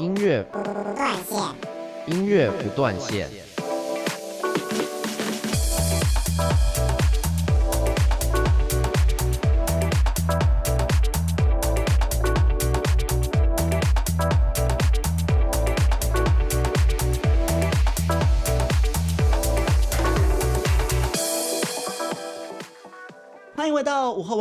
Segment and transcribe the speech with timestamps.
[0.00, 1.38] 音乐不断线，
[2.06, 3.28] 音乐不断线。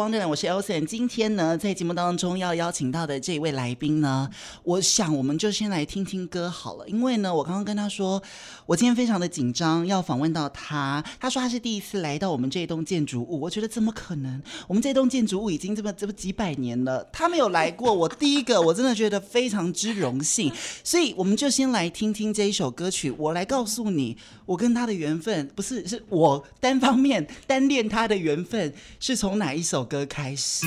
[0.02, 0.84] 到午后王者，我是 Elson。
[0.84, 4.28] 今天呢，在节目当中要邀请到的这一位来宾呢，
[4.64, 6.88] 我想我们就先来听听歌好了。
[6.88, 8.20] 因为呢，我刚刚跟他说，
[8.66, 11.04] 我今天非常的紧张，要访问到他。
[11.20, 14.42] 他说他是第一次来到我们这栋建筑物，我觉得怎么可能？
[14.68, 20.52] 我们这栋建筑物已经这么这么几百年了，他没有来过，我第一个，我真的觉得非常之荣幸。
[20.84, 29.12] 所以我们就先来听听这一首歌曲，我来告诉你，我跟他的缘分不是，是我单方面单恋他的缘分是。
[29.22, 30.66] 从哪一首歌开始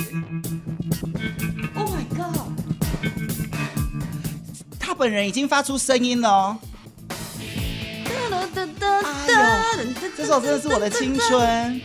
[1.74, 2.52] ？Oh my god！
[4.78, 6.58] 他本人已经发出声音了。
[7.64, 11.80] 哎呦，这首真的是我的青春。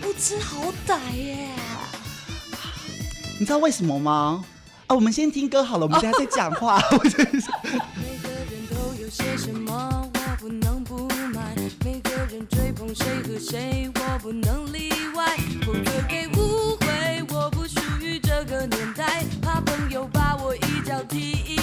[0.00, 1.48] 不知好歹耶！
[3.38, 4.44] 你知道为什么吗？
[4.88, 6.82] 啊，我们先听歌好了，我们等下再讲话。
[6.90, 10.83] 每个人都有些什么，我不能
[12.30, 17.22] 人追捧谁和谁，我不能例外，不可给误会。
[17.28, 21.53] 我不属于这个年代，怕朋友把我一脚踢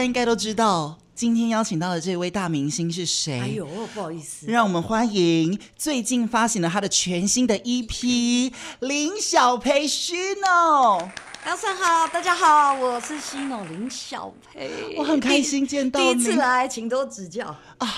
[0.00, 3.38] 家应该都知道，今天邀请到的这位大明星是谁？
[3.38, 8.50] 哎呦，不好意思，让我们欢迎最近发行了他的全新的 EP
[8.80, 11.06] 林小培 Shino。
[11.44, 14.94] 早上好，大家好，我是 Shino 林小培。
[14.96, 17.88] 我很开心见到你，第一次来，请多指教啊！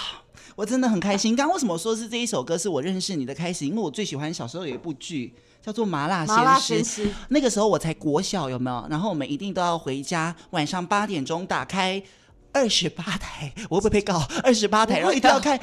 [0.56, 1.36] 我真的很开心。
[1.36, 3.64] 刚刚为什么说是这一首歌是我认识你的开始？
[3.64, 5.32] 因为我最喜欢小时候有一部剧。
[5.64, 8.84] 叫做麻辣鲜师，麻辣鲜师，那个时候我才国小，有没有？
[8.90, 12.02] 然后我们一定都要回家，晚上八点钟打开
[12.52, 14.20] 二十八台，我会不会被告？
[14.42, 15.58] 二十八台，然后一定要看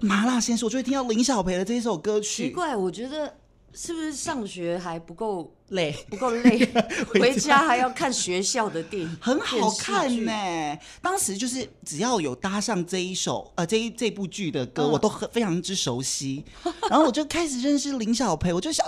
[0.00, 2.44] 麻辣鲜师，我就会听到林小培的这一首歌曲。
[2.44, 3.34] 奇怪，我觉得
[3.72, 6.64] 是不是上学还不够累，不够累，
[7.12, 10.80] 回家还要看学校的电影，很好看呢、欸。
[11.00, 16.44] 当时就是只要有搭上这一首呃这一这部剧的歌，嗯、我都很非常之熟悉。
[16.88, 18.86] 然后我就开始认识林小培，我就想。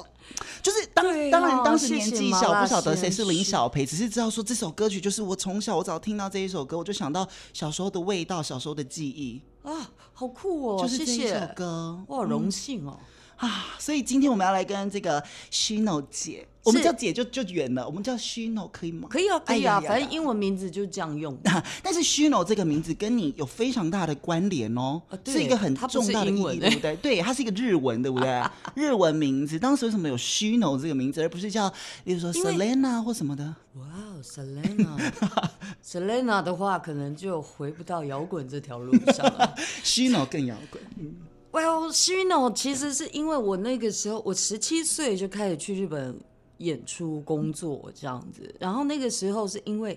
[0.62, 10.82] 就是当、哦、当然当时年纪小，不晓得谁是林小培，只是知道说这首歌曲就是我从小我只要听到这一首歌，我就想到小时候的味道，小时候的记忆啊，好酷哦！
[10.82, 12.98] 就是这一首歌，我好荣幸哦。
[12.98, 13.06] 嗯
[13.36, 19.08] 啊，所以今天我们要来跟这个 Shino 姐，我们叫姐就就远了，我们叫 Shino 可以吗？
[19.10, 21.36] 可以啊，可以啊，反正英文名字就这样用。
[21.82, 26.96] 但是 Shino 这个名字跟你有非常大的关联哦，是一个很重大的意义，对不对？
[26.96, 28.42] 对，它是一个日文，对不对？
[28.74, 31.68] 日文名字，当时为什么有 Shino 这个名字，而不是叫，
[32.04, 33.54] 例如说 Selena 或什么的？
[33.74, 33.84] 哇
[34.22, 39.52] ，Selena，Selena 的话，可能就回不到摇滚这条路上了。
[39.82, 41.12] Shino 更摇滚，嗯。
[41.54, 46.18] Well, Shino 其实是因为我那个时候，我十七岁就开始去日本
[46.58, 49.96] 演出工作这样子，然后那个时候是因为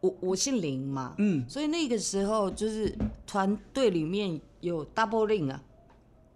[0.00, 2.96] 我我姓林嘛，嗯，所以那个时候就是
[3.26, 5.62] 团队里面有 double 令啊，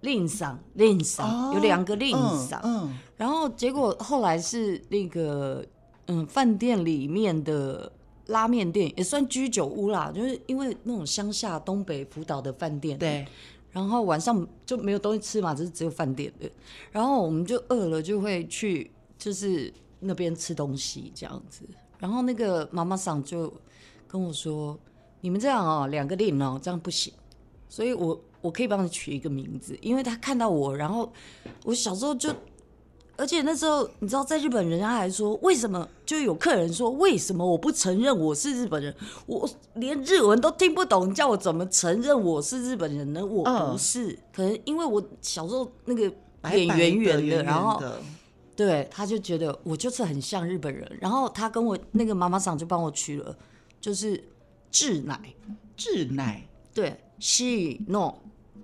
[0.03, 5.65] 令嗓令嗓有两个令桑，嗯，然后结果后来是那个
[6.09, 7.91] 嗯饭店里面的
[8.27, 13.27] 拉面店也算居酒屋啦，就是因为那种乡下东北福岛的饭店，对。
[13.71, 16.51] 然后晚上就没有东西吃嘛，就是只有饭店的。
[16.91, 21.65] 然后我们就饿了，就会去就是那边吃东西这样子。
[21.99, 23.53] 然后那个妈妈桑就
[24.07, 24.79] 跟我说
[25.21, 27.13] ：“你们这样哦，两个令哦，这样不行。”
[27.69, 31.13] 所以我我可以帮你取一个名字，因为他看到我，然后
[31.65, 32.35] 我小时候就。
[33.19, 38.95] 而且那时候，你知道，在日本，人家还说，为什么就有客人说，为什么我不承认我是日本人？
[39.27, 43.27] 我连日文都听不懂，叫我怎么承认我是日本人呢？
[43.27, 46.03] 我不是，嗯、可能因为我小时候那个
[46.49, 47.83] 脸圆圆的，然后
[48.55, 50.89] 对，他就觉得我就是很像日本人。
[51.01, 53.37] 然后他跟我那个妈妈桑就帮我取了，
[53.81, 54.23] 就是
[54.71, 55.21] 志乃，
[55.77, 58.15] 志乃，对，Shino，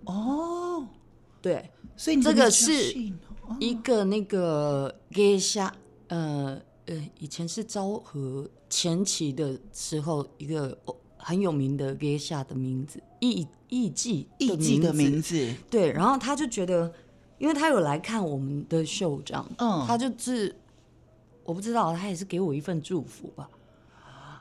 [0.05, 0.87] 哦，
[1.43, 2.95] 对，所以你这个是。
[3.61, 5.75] 一个那个给下，
[6.09, 10.77] 呃呃，以前是昭和前期的时候，一个
[11.17, 16.93] 很有名的给下的名字，艺艺伎艺伎的名字，对，然后他就觉得，
[17.39, 20.55] 因为他有来看我们的秀，这样，嗯，他就是
[21.45, 23.49] 我不知道，他也是给我一份祝福吧，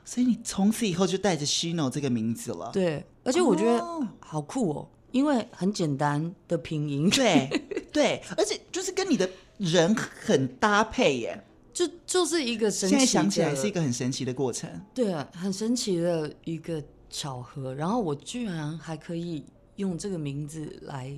[0.04, 3.82] 所以你从此以后就带着 Shino 这个名字了，对，而且我觉得
[4.20, 4.88] 好酷哦。
[5.14, 7.48] 因为很简单的拼音，对
[7.92, 17.72] 对，而且就是跟你的人很搭配耶，就就是一个神奇的，现在想起来是一个很神奇的过程，对，很神奇的一个巧合。
[17.72, 19.44] 然后我居然还可以
[19.76, 21.16] 用这个名字来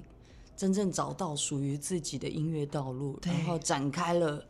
[0.55, 4.45] 真正找到属于自己的音乐道路，然后展开了。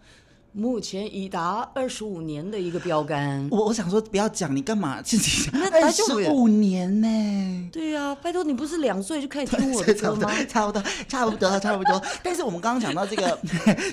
[0.58, 5.60] 目前已达二十五年的一个标杆，我我想说不要讲，你干嘛自己讲？
[5.70, 7.68] 二十五年呢、欸？
[7.70, 10.32] 对呀、啊，拜托你不是两岁就开始听我的歌吗？
[10.48, 12.02] 差不多，差不多，差不多。
[12.24, 13.38] 但是我们刚刚讲到这个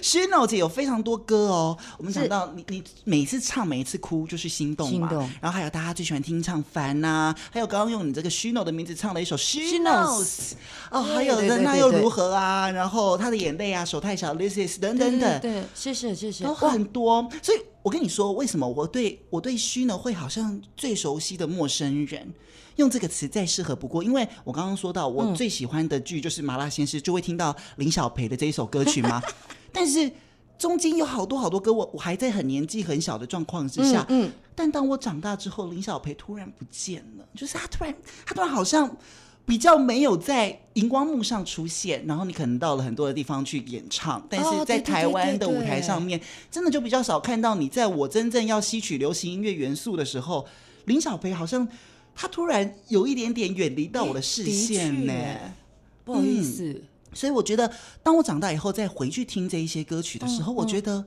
[0.01, 1.77] Shino 姐有非常多歌哦。
[1.97, 5.09] 我们讲到你，你每次唱，每一次哭就是心动嘛。
[5.09, 5.29] 心动。
[5.41, 10.53] 然后还有大家最喜欢听唱烦呐、啊，还有刚刚用你这个 Shino 的名字唱了一首 She knows
[10.89, 12.71] 哦，还有的那又如何啊？
[12.71, 15.41] 然后他的眼泪啊，手太小，This is 等等等。
[15.41, 16.52] 对，谢谢谢谢。
[16.53, 22.33] 很多，所以我跟你说，为什么我对我对 Shino 会好像最熟悉的陌生人，
[22.75, 24.03] 用这个词再适合不过。
[24.03, 29.21] 因为我刚刚说到，我最喜欢的剧就是《麻辣鲜师》，就会听到林小培的这一首歌曲嘛。
[29.73, 30.11] 但是
[30.57, 37.95] 中间有好多好多歌，我我还在很年纪很小的状况之下，嗯，但当我长大之后，林小培突然不见了，就是他突然
[38.25, 38.95] 他突然好像。
[39.45, 46.19] 比较没有在荧光幕上出现，然后你可能到了很多的地方去演唱，但是在台湾的舞台上面，
[46.49, 47.67] 真的就比较少看到你。
[47.67, 50.47] 在我真正要吸取流行音乐元素的时候，
[50.85, 51.67] 林小培好像
[52.15, 55.13] 他突然有一点点远离到我的视线呢。
[56.05, 56.81] 不好意思，嗯，
[57.13, 57.71] 所以我觉得，
[58.01, 61.05] 当我长大以后再回去听这一些歌曲的时候，我觉得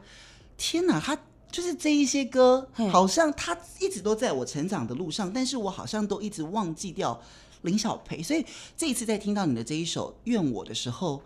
[0.58, 1.18] 天哪，他
[1.50, 7.18] 就是这一些歌，好像他一直都在我成长的路上，但是我好像都一直忘记掉。
[7.66, 8.42] 林小培，所以
[8.76, 11.20] 这一次在听到你的这一首《怨我》的时候，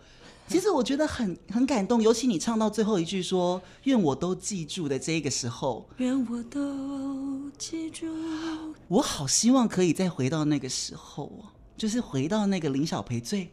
[0.47, 8.05] 其实我觉得很 很感动，尤其你唱到最后一句说“愿我都记住”的这个时候， 愿我都记住，
[8.89, 11.31] 我好希望可以再回到那个时候，
[11.77, 13.49] 就是回到那个林小培最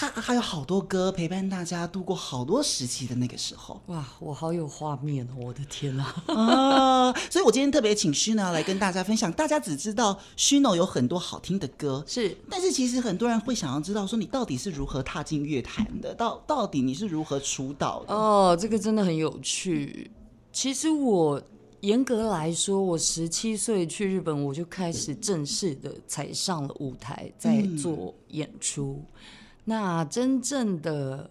[0.00, 3.82] 他还有好多歌陪伴大家度过好多时期的那个时候。
[3.86, 5.46] 哇，我好有画面哦！
[5.46, 6.04] 我的天哪！
[6.28, 9.32] 啊，所以我今天特别请 Shino 来跟大家分享。
[9.32, 16.14] 大家只知道 Shino 有很多好听的歌，是，但是其实很多人会想要知道，说你到底是如何踏进乐坛的？
[16.14, 18.14] 到到底你是如何出道的？
[18.14, 20.08] 哦，这个真的很有趣。
[20.52, 21.42] 其实我。
[21.80, 29.00] 严格来说，我十七岁去日本，我就开始正式的踩上了舞台，在做演出。
[29.00, 29.20] 嗯、
[29.68, 31.30] 那真正的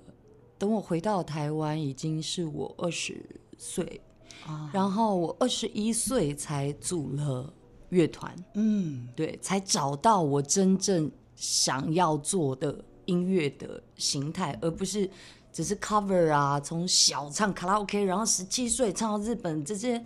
[0.60, 3.20] 等我回到台湾，已经是我二十
[3.58, 4.00] 岁，
[4.46, 7.52] 啊、然后我二十一岁才组了
[7.90, 8.36] 乐团。
[8.54, 15.10] 嗯，对，才找到我真正想要做的音乐的形态，而不是
[15.52, 20.04] 只是 cover 啊，从小唱卡拉 OK，然后十七岁唱到日本这些。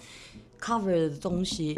[0.57, 1.75] cover 的东西，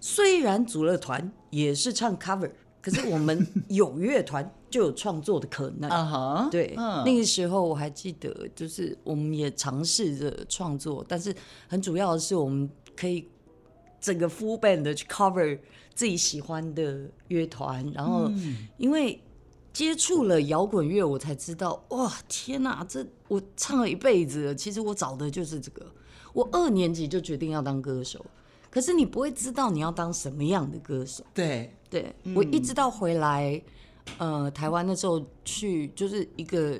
[0.00, 2.50] 虽然组了团也是唱 cover，
[2.84, 5.88] 可是我们有乐团就有创作的可能。
[5.88, 11.34] 啊哈，对，那个时候我还记得，就是我们也尝试着创作，但是
[11.66, 13.26] 很主要的是我们可以
[13.98, 15.58] 整个 full band 的去 cover
[15.94, 18.30] 自己喜欢的乐团，然后
[18.76, 19.18] 因为
[19.72, 25.86] 接触了摇滚乐，我才知道，哇，天哪，这我唱了一辈子，其实我找的就是这个。
[26.34, 28.26] 我二年级就决定要当歌手，
[28.74, 31.22] 可是你不会知道你要当什么样的歌手。
[31.32, 33.62] 对对，我一直到回来，
[34.18, 36.76] 呃，台湾的时候去就是一个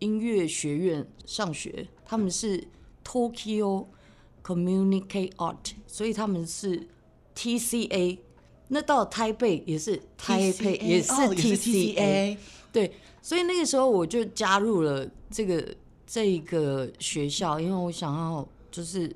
[0.00, 2.66] 音乐学院上学，他们是
[3.04, 3.86] Tokyo
[4.42, 6.88] Communicate Art，所以他们是
[7.36, 8.18] TCA。
[8.66, 12.36] 那到台北也是台北也是 TCA，
[12.72, 15.64] 对，所以那个时候我就加入了这个
[16.04, 18.46] 这一个学校，因为我想要。
[18.68, 19.10] 就是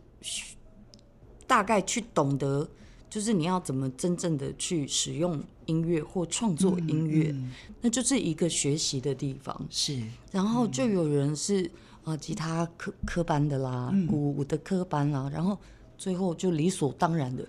[1.50, 2.70] 大概去懂得，
[3.10, 9.66] 就是你要怎么真正的去使用音乐或创作音乐，嗯嗯、那就是一个学习的地方。
[9.68, 11.68] 是，然后就有人是
[12.04, 15.58] 呃吉他科科班的啦，鼓、嗯、的科班啦，然后
[15.98, 17.44] 最后就理所当然的，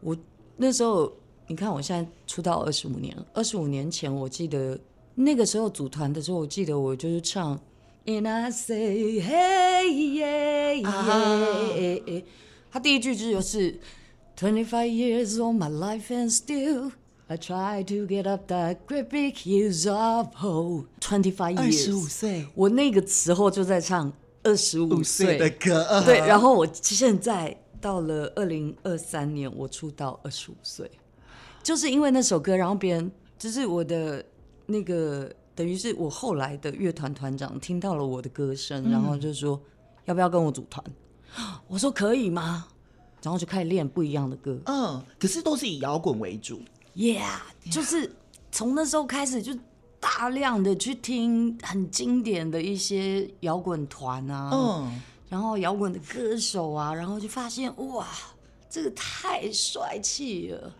[0.00, 0.16] 我
[0.56, 1.12] 那时候
[1.46, 4.76] 你看我现在出道二十五年，二十五年前我记得
[5.14, 7.56] 那个时候组团的时候，我记得我就是唱。
[8.06, 9.86] And I say, hey,
[10.18, 12.24] yeah, yeah.
[12.70, 13.78] 他第一句就是
[14.36, 16.92] Twenty five years of my life and still
[17.28, 20.86] I try to get up that great big hills of hope.
[21.00, 26.02] Twenty five years，二十五岁，我那个时候就在唱二十五岁的歌。
[26.04, 30.90] 对，然后我现在到了二零二三年，我出道二十五岁，
[31.62, 34.24] 就是因为那首歌，然后别人就是我的
[34.66, 35.30] 那个。
[35.56, 39.58] 等于是我后来的乐团团长听到了我的歌声，嗯、然后就说
[40.04, 40.84] 要不要跟我组团？
[41.68, 42.66] 我说可以吗？
[43.22, 44.58] 然后就开始练不一样的歌。
[44.66, 46.60] 嗯，可是都是以摇滚为主。
[46.94, 47.40] Yeah，
[47.70, 48.14] 就是
[48.52, 49.52] 从那时候开始就
[49.98, 58.06] 大量的去听很经典的一些摇滚团啊，嗯，然后摇滚的歌手啊，然后就发现哇，
[58.70, 60.72] 这个太帅气了。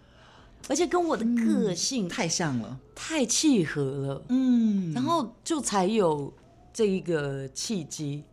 [0.69, 6.33] 而且跟我的个性、嗯、太像了，太契合了，嗯，然后就才有
[6.73, 8.25] 这一个契机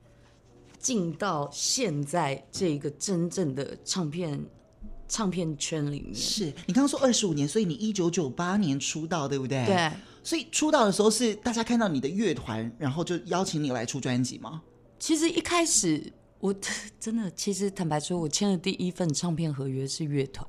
[0.83, 4.39] 进到现在这个真正的唱片
[5.07, 6.13] 唱片圈里面。
[6.13, 9.65] 是你刚刚说二十五年，所以你一九九八年出道，对不对？
[9.65, 9.91] 对。
[10.21, 14.61] 所以出道的时候是大家看到你的乐团，然后就邀请你来出专辑吗？
[14.99, 16.53] 其实一开始我
[16.99, 20.45] 真的，其实坦白说，我签的第一份唱片合约是乐团。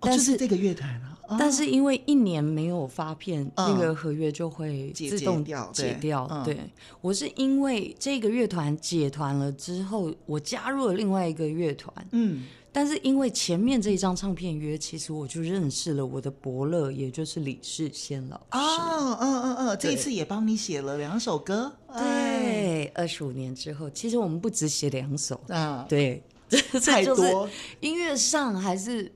[0.00, 6.42] 哦但是这个乐团啊，但是因为一年没有发片，那个合约就会自动解掉。
[6.44, 6.58] 对，
[7.00, 11.94] 我是因为这个乐团解团了之后，我加入了另外一个乐团。
[12.10, 18.58] 嗯，但是因为前面这一张唱片约，其实我就认识了我的伯乐，也就是李世先老师。
[18.58, 21.72] 哦，嗯嗯嗯，这一次也帮你写了两首歌。
[21.96, 25.86] 对，二十五年之后，其实我们不只写两首啊。
[25.88, 26.22] 对，
[26.84, 27.48] 太多
[27.80, 29.10] 音乐上还是。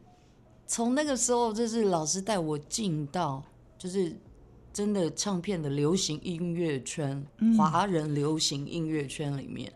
[0.67, 3.43] 从那个时候，就是老师带我进到，
[3.79, 4.15] 就是
[4.73, 7.25] 真的唱片的流行音乐圈，
[7.57, 9.73] 华人流行音乐圈里面，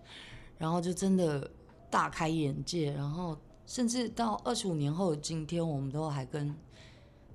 [0.59, 1.49] 然后就真的
[1.89, 6.55] 大开眼界，然后甚至到二十五年后的今天，我们都还跟，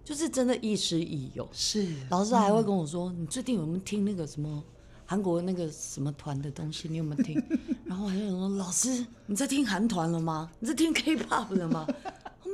[0.04, 1.48] 就是真的亦师亦友。
[1.54, 4.62] 是，老师还会跟我说：“你最近有没有听那个什么
[5.06, 6.90] 韩国那个什么团的东西？
[6.90, 7.42] 你有没有听？”
[7.86, 10.52] 然后我还想说：“老师，你在听韩团了吗？
[10.60, 11.88] 你在听 K-pop 了吗？”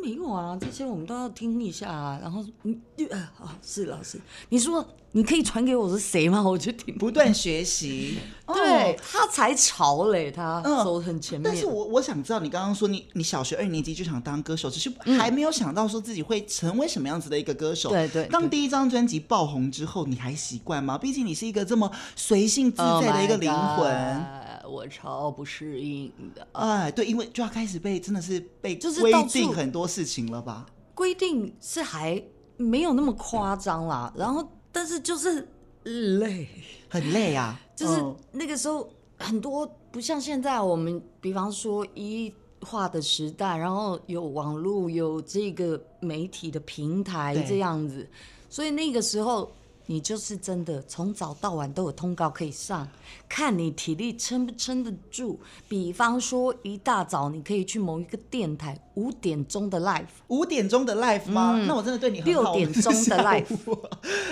[0.02, 2.20] 没有啊，这些我们都要听一下啊。
[2.22, 2.78] 然后你，
[3.10, 6.42] 呃，啊，是老师，你说你可以传给我是谁吗？
[6.48, 8.18] 我就听，不断学习，
[8.48, 11.44] 对、哦、他才潮嘞，他走很前面。
[11.44, 17.90] 嗯、但是我我想知道，你刚刚说你你小学二年级就想当歌手，只是还没有想到说自己会成为什么样子的一个歌手。
[17.90, 18.26] 对对。
[18.28, 20.98] 当第一张专辑爆红之后，你还习惯吗？
[20.98, 23.86] 毕竟你是一个这么随性自在的一个灵魂。
[23.86, 30.66] Oh 我超不适应的，哎，对，因为就要开始被真的是被就是规定很多事情了吧？
[30.96, 32.24] 规定是还
[32.58, 35.48] 没有那么夸张啦，然后但是就是
[35.84, 36.48] 累，
[36.90, 37.60] 很累啊。
[37.76, 48.08] 就是那个时候很多不像现在，我们比方说一化的时代，然后有网络，有这个媒体的平台这样子，
[48.50, 49.52] 所以那个时候。
[49.92, 52.88] 你就是真的从早到晚都有通告可以上，
[53.28, 55.38] 看你体力撑不撑得住。
[55.68, 61.56] 比方说一大早你可以去某一个电台五点钟的 live，五点钟的 live 吗？
[61.58, 62.22] 嗯、那我真的对你。
[62.22, 63.80] 六点钟的 live，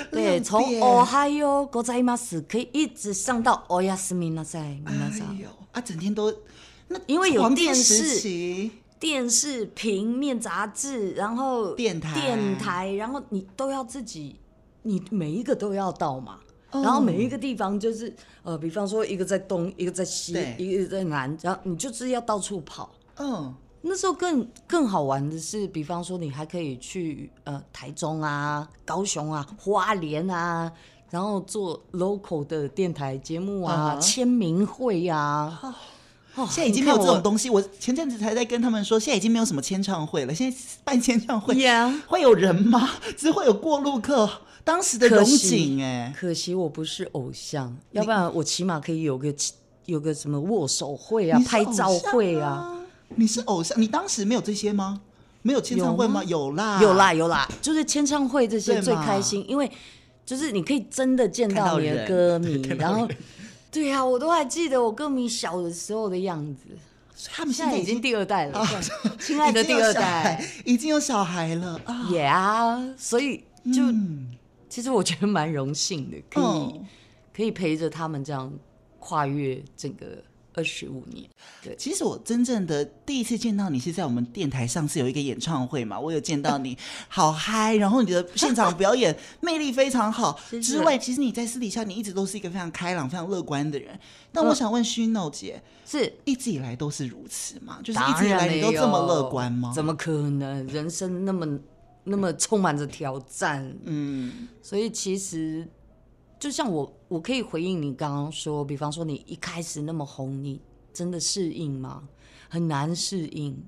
[0.09, 6.33] 对，从 Ohayo gozaimasu 可以一直上到 Oyasumi nasai，哎呦啊，整天都
[6.87, 14.37] 那因为有电视、电视、平面杂志，然后电台、电台，然后你都要自己。
[14.81, 16.39] 你每一个都要到嘛
[16.71, 16.85] ，oh.
[16.85, 22.89] 然后每一个地方就是呃，比方说一个在东，一个在西，一个在南，然后你就是要到处跑。
[23.17, 23.45] 嗯，oh.
[23.81, 30.71] 那时候更更好玩的是，比方说你还可以去呃台中啊、高雄啊、花莲啊，
[31.09, 34.01] 然后做 local 的电台节目啊、uh.
[34.01, 35.75] 签名会呀、啊。
[36.35, 36.47] Oh.
[36.47, 37.49] 现在已经没有这种东西。
[37.49, 40.33] 我，我前阵子才在跟他们说，现在已经没有什么签唱会了。
[40.33, 41.53] 现在办签唱会.
[42.07, 42.87] 会有人吗？
[43.17, 44.29] 只会有过路客。
[44.63, 49.33] 当时的荣景，哎，可惜我不是偶像，要不然我起码可以有个
[49.85, 52.75] 有个什么握手会啊、啊拍照会啊。
[53.15, 55.01] 你是偶像，你当时没有这些吗？
[55.41, 56.23] 没有签唱会吗？
[56.25, 59.71] 有，吗有啦，有啦，有啦，就是签唱会这些最开心，因为
[60.25, 63.07] 就是你可以真的见到你的歌迷， 然后。
[63.71, 66.75] 对呀、啊，我都还记得我歌迷小的时候的样子。
[67.31, 68.67] 他们现在，已经第二代了，
[69.19, 72.07] 亲爱的第二代已经有小孩了啊。
[72.09, 74.27] Yeah，所以就、嗯、
[74.69, 76.85] 其实我觉得蛮荣幸的，可以、哦、
[77.35, 78.53] 可以陪着他们这样
[78.99, 80.23] 跨越整个。
[80.55, 81.29] 二十五年，
[81.63, 90.37] 对，其实我真正的第一次见到你是在我们电台上次有一个演唱会嘛，我有见到你， 好嗨，然后你的现场表演魅力非常好。
[90.61, 93.97] 之外，其实你在私底下你一直都是一个非常开朗、非常乐观的人。
[94.33, 97.79] 但我想问 Shino 姐，是一直以来都是如此吗？
[97.81, 99.71] 就是一直以来你都这么乐观吗？
[99.73, 100.65] 怎么可能？
[100.67, 101.45] 人生那么
[102.03, 105.67] 那么充满着挑战，嗯，所以其实。
[106.39, 110.61] 就像我，我可以回应你刚刚说，比方说你一开始那么红，你
[110.93, 112.07] 真的适应吗？
[112.47, 113.61] 很难适应。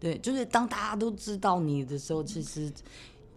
[0.00, 2.72] 对，就是当大家都知道你的时候，其实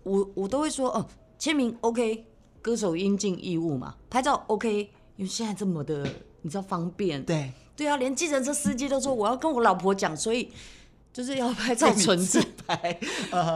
[0.04, 1.06] 我我都会说，哦，
[1.38, 2.26] 签名 OK，
[2.62, 6.10] 歌手应尽义务嘛，拍照 OK，因为现在这么的，
[6.42, 7.22] 你知道方便。
[7.26, 10.50] 对，对啊，连计程车司机都说我要跟我老婆讲，所以。
[11.18, 12.96] 就是要拍照存自拍，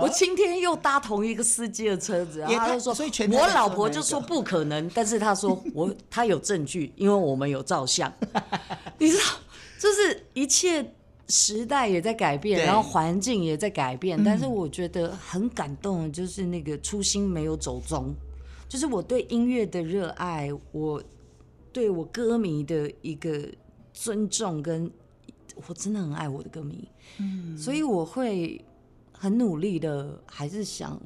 [0.01, 2.95] 我今天又搭同一个司机的车子，然后他就说，
[3.33, 8.11] 我老婆就说不可能，但是他说我 他有证据，因为我们有照相，
[8.97, 9.23] 你知道，
[9.77, 10.83] 就是一切
[11.29, 18.11] 时代也在改变，然后环境也在改变，但是我觉得很感动的就是那个初心没有走中，
[18.67, 20.99] 就是我对音乐的热爱，我
[21.71, 23.39] 对我歌迷的一个
[23.93, 24.91] 尊重跟。
[25.67, 28.63] 我真的很爱我的歌迷，嗯，所以我会
[29.11, 30.99] 很努力的，还是想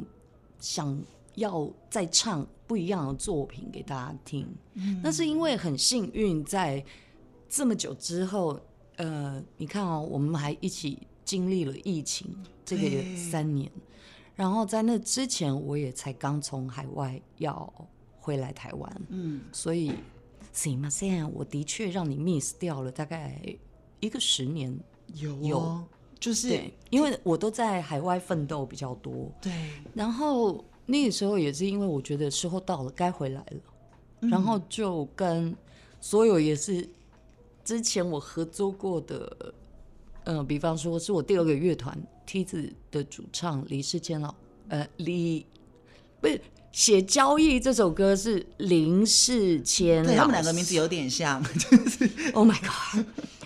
[0.60, 0.98] 想
[1.36, 4.48] 要再唱不一样的作品给大家听。
[4.74, 6.84] 嗯，那是因为很幸运，在
[7.50, 8.60] 这么久之后，
[8.98, 12.28] 呃，你看哦，我们还一起经历了疫情
[12.64, 13.72] 这个三年，
[14.36, 17.72] 然后在那之前，我也才刚从海外要
[18.20, 19.92] 回来台湾，嗯，所以
[20.54, 23.58] 什么现在我的确让你 miss 掉了大概。
[24.02, 24.78] 一个十年
[25.14, 25.84] 有、哦、有，
[26.20, 29.52] 就是对，因为我都在海外奋斗比较多，对。
[29.94, 33.58] 然后那个时候也是因为我觉得时候到了，该回来了，
[34.22, 35.56] 嗯、然后就跟
[36.02, 36.88] 所有也是
[37.64, 39.54] 之前我合作过的，
[40.26, 44.34] 嗯、呃，比方说是我第二个乐团梯子的主唱李世谦老，
[44.70, 45.46] 呃，李
[46.20, 46.42] 不是
[46.72, 52.32] 写交易这首歌是林世谦，对，他们两个名字有点像，就是。
[52.34, 53.06] Oh my God。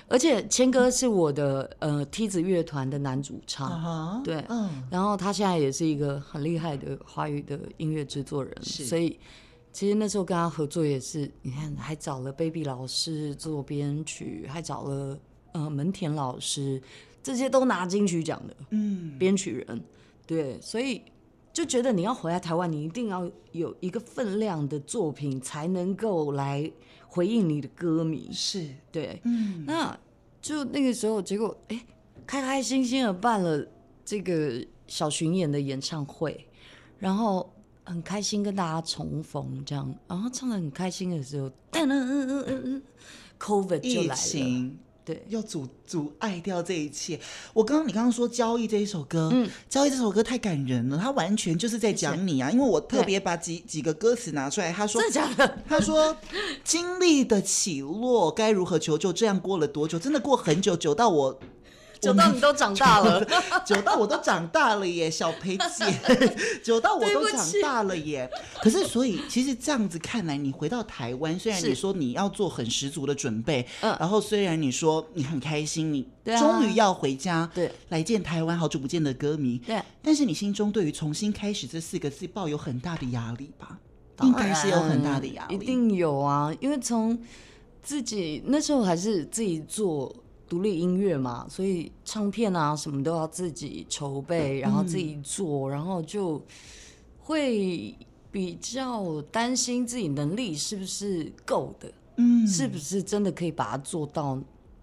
[0.10, 8.86] 而且谦哥是我的呃梯子乐团的男主唱，uh huh, 对，嗯，然后他现在也是一个很厉害的华语的音乐制作人，是。
[8.86, 9.20] 所以
[9.72, 15.20] 其实那时候跟他合作也是，你看还找了 Baby 老师做编曲，还找了
[15.54, 16.82] 呃门田老师
[17.22, 19.82] 这些都拿金曲奖的，嗯，编曲人，
[20.26, 21.04] 对，所以
[21.54, 26.72] 就觉得你要回来台湾，你一定要有一个分量的作品，才能够来
[27.10, 28.66] 回应你的歌迷，是。
[28.92, 30.00] 对，嗯，那
[30.42, 31.86] 就那个时候，结果哎，
[32.26, 33.68] 开开心心的办了
[34.06, 36.48] 这个小巡演的演唱会，
[37.00, 37.52] 然后
[37.84, 42.82] 很开心跟大家重逢，这样，然后唱的很开心的时候，噔噔噔噔噔
[43.40, 44.72] ，COVID 就来了。
[45.10, 47.20] 对，要阻阻碍掉这一切。
[47.52, 52.52] 我刚刚你刚刚说《交易》这一首歌，嗯，《交易》这首歌太感人了，它完全就是在讲你啊。
[52.52, 56.16] 因为我特别把几几个歌词拿出来，他说：“真的假的？”他说
[56.64, 59.12] ：“经历的起落该如何求救？
[59.12, 59.98] 这样过了多久？
[59.98, 61.40] 真的过很久，久到我。”
[62.00, 63.26] 久到你都长大了，
[63.66, 66.30] 久到我都长大了耶，小裴姐，
[66.64, 68.30] 久到我都长大了耶。
[68.62, 73.96] 可是，所以其实这样子看来，你回到台湾，虽然你说你要做很十足的准备，嗯。
[74.00, 83.78] 然后虽然你说你很开心，你终于要回家，对，来见台湾好久不见的歌迷，对，但是你心中对于重新开始这四个字抱有很大的压力吧？
[84.24, 87.18] 应该是有很大的压力，一定有啊，因为从
[87.84, 90.16] 自己那时候还是自己做。
[90.50, 96.44] 独立音乐嘛，所以唱片啊什么都要自己筹备，然后自己做，嗯、然后就
[97.20, 97.96] 会
[98.32, 104.42] 比较担心自己能力是不是够的，嗯，是不是真的可以把它做到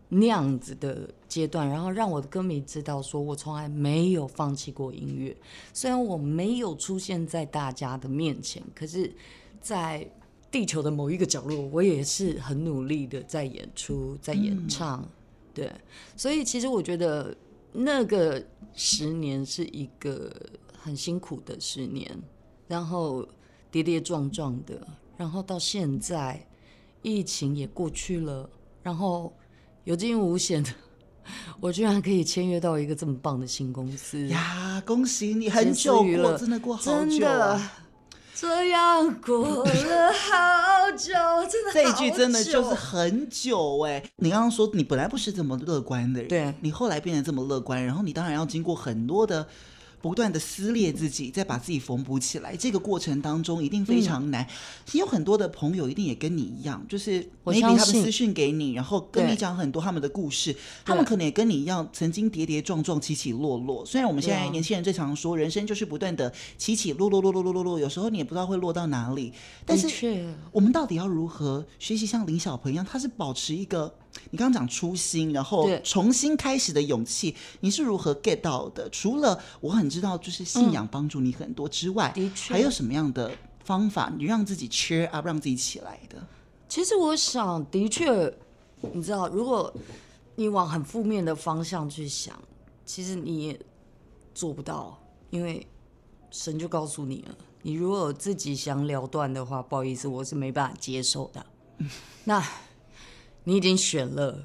[0.09, 5.37] 那样子的阶段，然后让我的歌迷知道，说我从来没有放弃过音乐，
[5.75, 9.13] 虽然我没有出现在大家的面前，可是，
[9.61, 10.09] 在
[10.49, 15.03] 地球的某一个角落，我也是很努力的在演出，在演唱。
[15.03, 15.09] 嗯
[15.57, 15.73] 对，
[16.15, 17.35] 所以其实我觉得
[17.73, 20.31] 那个十年是一个
[20.79, 22.07] 很辛苦的十年，
[22.69, 23.27] 然后
[23.71, 26.47] 跌跌撞撞的，然后到现在
[27.01, 28.51] 疫情也过去了，
[28.83, 29.33] 然后
[29.85, 30.71] 有惊无险的，
[31.59, 34.83] 我居然可以签约到一个这么棒的新公司呀！
[34.85, 37.86] 恭喜你，很久过，真的过好久啊。
[38.39, 41.15] 这样过了好久，
[41.51, 41.73] 真的。
[41.73, 44.03] 这一句真的就是很久哎！
[44.17, 49.47] 你刚刚说你本来不是这么乐观的人，对，你后来变得这么乐观，然后你当然要经过很多的。
[50.07, 54.47] 不断的撕裂自己，再把自己缝补起来，这个过程当中一定非常难。
[54.85, 63.85] 其实有很多的朋友一定也跟你一样，就是我 maybe 他们私讯给你，然后跟你讲很多他们的故事，他们可能也跟你一样，曾经跌跌撞撞、起起落落。
[63.85, 69.33] 虽然我们现在年轻人最常说，人生就是不断的起起落落、落落落落落，有时候你也不知道会落到哪里。
[69.65, 73.93] 但是我们到底要如何学习像林小鹏一样，他是保持一个。
[74.31, 78.89] 你刚刚讲初心，然后重新开始的勇气，你是如何 get 到的？
[78.91, 83.31] 除了我很知道，就是信仰帮助你很多之外，的确，还有什么样的
[83.65, 86.27] 方法，你让自己 cheer up，让自己起来的？
[86.69, 88.35] 其实我想，的确，
[88.93, 89.73] 你知道，如果
[90.35, 92.37] 你往很负面的方向去想，
[92.85, 93.61] 其实你也
[94.35, 95.67] 做不到，因为
[96.31, 101.47] 神就告诉你了，你如果自己想了断的话，不好意思，我是没办法接受的。
[102.25, 102.45] 那。
[103.49, 104.45] 你已经选了，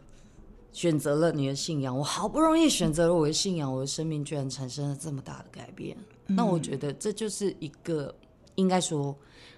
[0.71, 1.97] 选择了你的信仰。
[1.97, 5.97] 我好不容易选择了我的信仰，我的生命居然产生了这么大的改变。
[6.27, 8.13] 嗯、那我觉得这就是一个，
[8.53, 9.17] 应该说，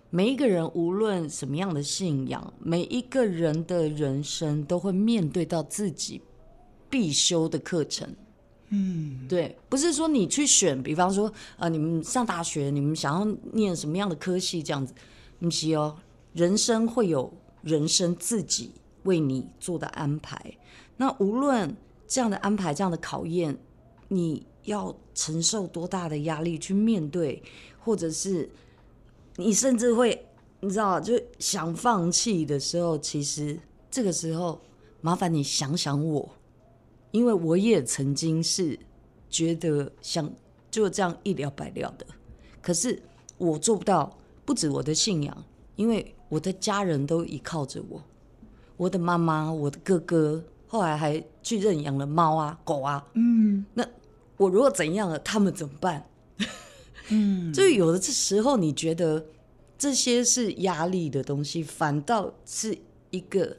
[0.10, 6.22] 每一个人无论什么样的信仰，每一个人的人生都会面对到自己
[6.90, 8.08] 必修的课程。
[8.70, 14.94] 嗯，对，不是说你去选，比方说，呃，你们上大学，你们想要念什么样的科系这样子，
[15.38, 15.98] 不是哦，
[16.32, 18.72] 人生会有人生自己。
[19.04, 20.58] 为你做的安排，
[20.98, 21.76] 那无论
[22.08, 23.58] 这样的安排、这样的考验，
[24.08, 27.42] 你要承受多大的压力去面对，
[27.80, 28.50] 或者是
[29.36, 30.26] 你甚至会，
[30.62, 33.60] 你知道，就想放弃的时候，其实
[33.92, 34.62] 这个时候
[35.02, 36.30] 麻烦你想想我，
[37.12, 38.80] 因为我也曾经是
[39.30, 40.32] 觉得想
[40.72, 42.06] 就这样一了百了的，
[42.62, 43.02] 可是
[43.38, 45.44] 我做不到，不止我的信仰，
[45.76, 48.02] 因为我的家人都依靠着我。
[48.84, 53.02] 我的妈妈，我的哥哥，后来还去认养了猫啊、狗啊。
[53.13, 53.86] 嗯，那
[54.36, 56.06] 我如果怎样了，他们怎么办？
[57.08, 59.26] 嗯， 就有的这时候，你觉得
[59.78, 62.78] 这些是压力的东西，反倒是
[63.12, 63.56] 一个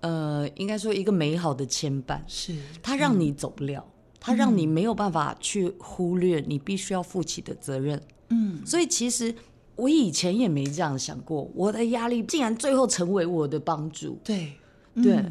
[0.00, 2.20] 呃，应该说一个美好的牵绊。
[2.28, 3.84] 是，它让你走不了，
[4.20, 8.00] 它让你没有办法去忽略你必须要负起的责任。
[8.28, 9.34] 嗯，所以其实。
[9.76, 14.18] 我以前也没这样想过，我的压力竟然最后成为我的帮助。
[14.22, 14.52] 对，
[14.94, 15.24] 嗯、对，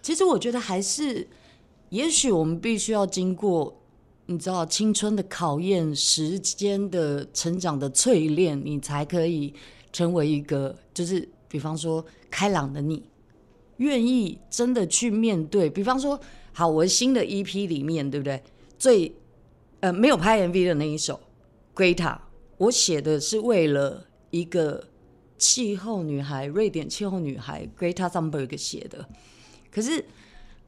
[0.00, 1.26] 其实我觉得还是，
[1.88, 3.76] 也许我们必须要经过，
[4.26, 9.52] 你知道，青春的考验，时间的成长的淬炼，你才可以
[9.92, 13.02] 成为一个，就是比方说开朗的你，
[13.78, 15.68] 愿意真的去面对。
[15.68, 16.18] 比方说，
[16.52, 18.40] 好，我新的 EP 里面，对不对？
[18.78, 19.12] 最
[19.80, 21.18] 呃没有拍 MV 的那一首
[21.78, 22.14] 《Greta》，
[22.60, 24.84] 我写的是为了一个
[25.38, 29.08] 气候女孩，瑞典气候女孩 Greta Thunberg 写的。
[29.70, 30.04] 可是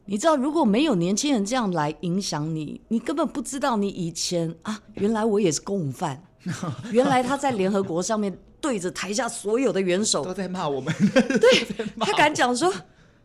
[0.07, 6.25] 你知道，如果没有年轻人这样来影响你，你根本不知道你以前啊，原来我也是共犯，
[6.91, 12.73] 原来他在联合国上面对着台下所有的元首都在骂我们， 对，他敢讲说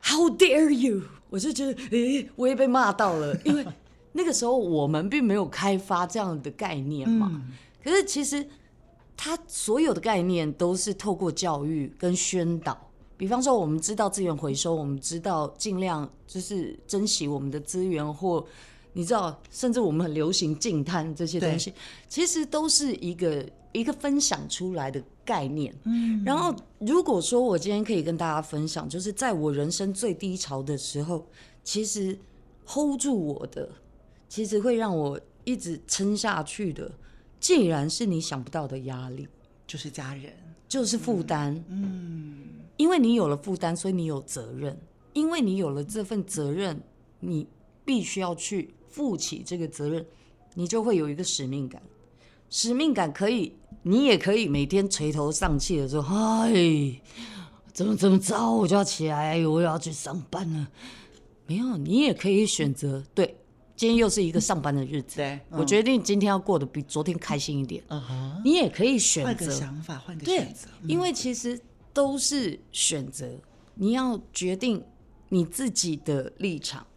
[0.01, 1.03] How dare you！
[1.29, 3.65] 我就觉得，诶，我也被骂到了，因为
[4.11, 7.31] 那个时候我们并没有开发这样的概念嘛。
[7.33, 7.53] 嗯、
[7.87, 8.45] 可是其实
[9.15, 12.77] 他所有的概念都是透过教育跟宣导，
[13.15, 18.45] 比方说我们知道资源回收，我们知道尽量就是珍惜我们的资源，或
[18.91, 21.73] 你知道，甚至我们很流行净滩这些东西，
[22.09, 25.73] 其实都是一个一个分享出来的概念。
[25.85, 31.25] 嗯，然后如果说我今天可以跟大家分享，就是在我人生最低潮的时候，
[31.63, 32.19] 其实
[32.65, 33.69] hold 住我的，
[34.27, 36.91] 其实会让我一直撑下去的，
[37.39, 39.27] 既然是你想不到的压力，
[39.65, 40.33] 就是家人，
[40.67, 41.63] 就是负担。
[41.69, 42.43] 嗯，
[42.77, 44.77] 因为你有了负担，所以你有责任。
[45.13, 46.79] 因为你有了这份责任，
[47.21, 47.47] 你
[47.83, 50.05] 必须要去负起这个责任，
[50.53, 51.81] 你就会有一个使命感。
[52.49, 57.01] 使命感可以，你也可以每天垂头丧气的说：“哎，
[57.73, 60.67] 怎么怎么着我就要起来，我要去上班了。”
[61.47, 63.03] 没有，你也可以选择。
[63.15, 63.37] 对，
[63.77, 67.83] 今天又是一个上班的日子，对，我决定今天要过得比昨天开心一点。
[68.43, 70.67] 你也可以选择换个想法，换个选择。
[70.87, 71.61] 因为其实
[71.93, 73.29] 都是选择，
[73.75, 74.83] 你要决定
[75.29, 76.87] 你自己的立场，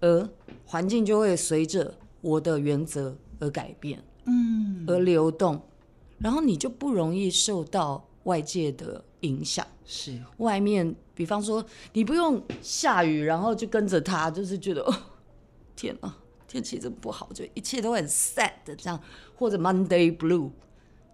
[0.00, 0.30] 而
[0.64, 4.00] 环境就会随着我的原则而改变。
[4.26, 5.60] 嗯，而流动，
[6.18, 9.66] 然后你就不容易受到外界的影响。
[9.84, 14.94] 是外面，比方说你不用下雨，然后就跟着他，就是觉得哦，
[15.74, 16.16] 天啊，
[16.48, 19.00] 天气真不好，就一切都很 sad 这样，
[19.36, 20.50] 或者 Monday Blue，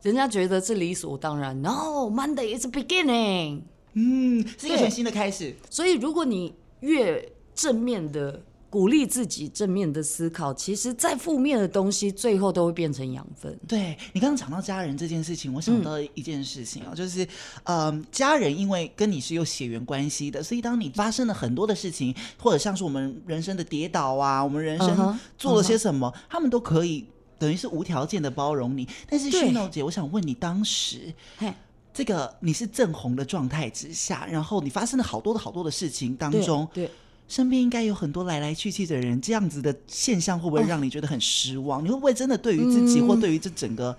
[0.01, 1.61] 人家觉得这理所当然。
[1.61, 5.55] No，Monday is a beginning，嗯，是一个全新的开始。
[5.69, 8.43] 所以如果你越正面的。
[8.75, 13.57] 鼓励自己正面的思考，其实再负面的东西，最后都会变成养分。
[13.69, 17.25] 对，你刚刚讲到家人这件事情，我想到一件事情啊，嗯、就是，
[17.63, 26.31] 嗯，家人因为跟你是有血缘关系的，所以当你发生了很多的事情，或者像是我们人生的跌倒啊，我们人生做了些什么，uh huh, uh huh.
[26.31, 27.07] 他们都可以
[27.39, 28.89] 等于是无条件的包容你。
[29.09, 31.55] 但是 Shino 姐，我想问你，当时嘿
[31.93, 36.87] 这个你是正红的状态之下，然后你发生了好多的好多的事情当中，对。
[36.87, 36.91] 对
[37.27, 41.81] 身边应该有很多来来去去的人，这样子的现象会不会让你觉得很失望？
[41.81, 43.97] 哦、你会不会真的对于自己、嗯、或对于这整个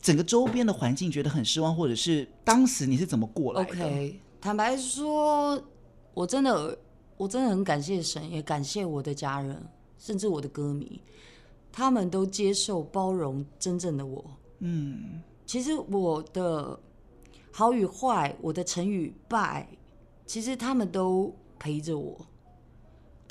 [0.00, 1.74] 整个周边的环境觉得很失望？
[1.74, 5.60] 或者是当时你是怎么过来的？OK，坦白说，
[6.12, 6.78] 我真的
[7.16, 9.66] 我真的很感谢神，也感谢我的家人，
[9.98, 11.00] 甚至我的歌迷，
[11.72, 14.22] 他们都接受包容真正的我。
[14.58, 16.78] 嗯，其实我的
[17.50, 19.66] 好与坏，我的成与败，
[20.26, 22.14] 其实他们都陪着我。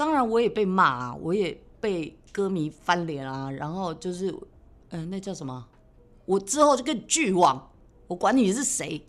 [0.04, 4.30] 当然，我也被骂啊，我也被歌迷翻脸啊，然后就是，
[4.90, 5.66] 嗯、呃，那叫什么？
[6.26, 7.72] 我之后就跟巨网，
[8.08, 9.02] 我管你是谁，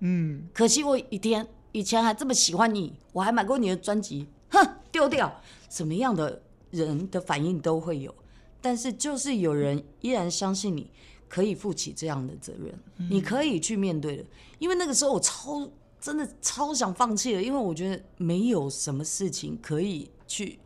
[0.00, 4.58] 嗯，可惜我一天以前还这么喜欢你，我还买过你的专辑，哼，
[4.90, 5.32] 丢掉，
[5.68, 8.12] 什么样的人的反应都会有，
[8.60, 10.90] 但是就是有人依然相信你
[11.28, 14.24] 可以负起这样的责任，嗯、你可以去面对的，
[14.58, 20.10] 因为那个时候我超真的超想放弃了，因为我觉得没有什么事情可以。
[20.30, 20.60] 去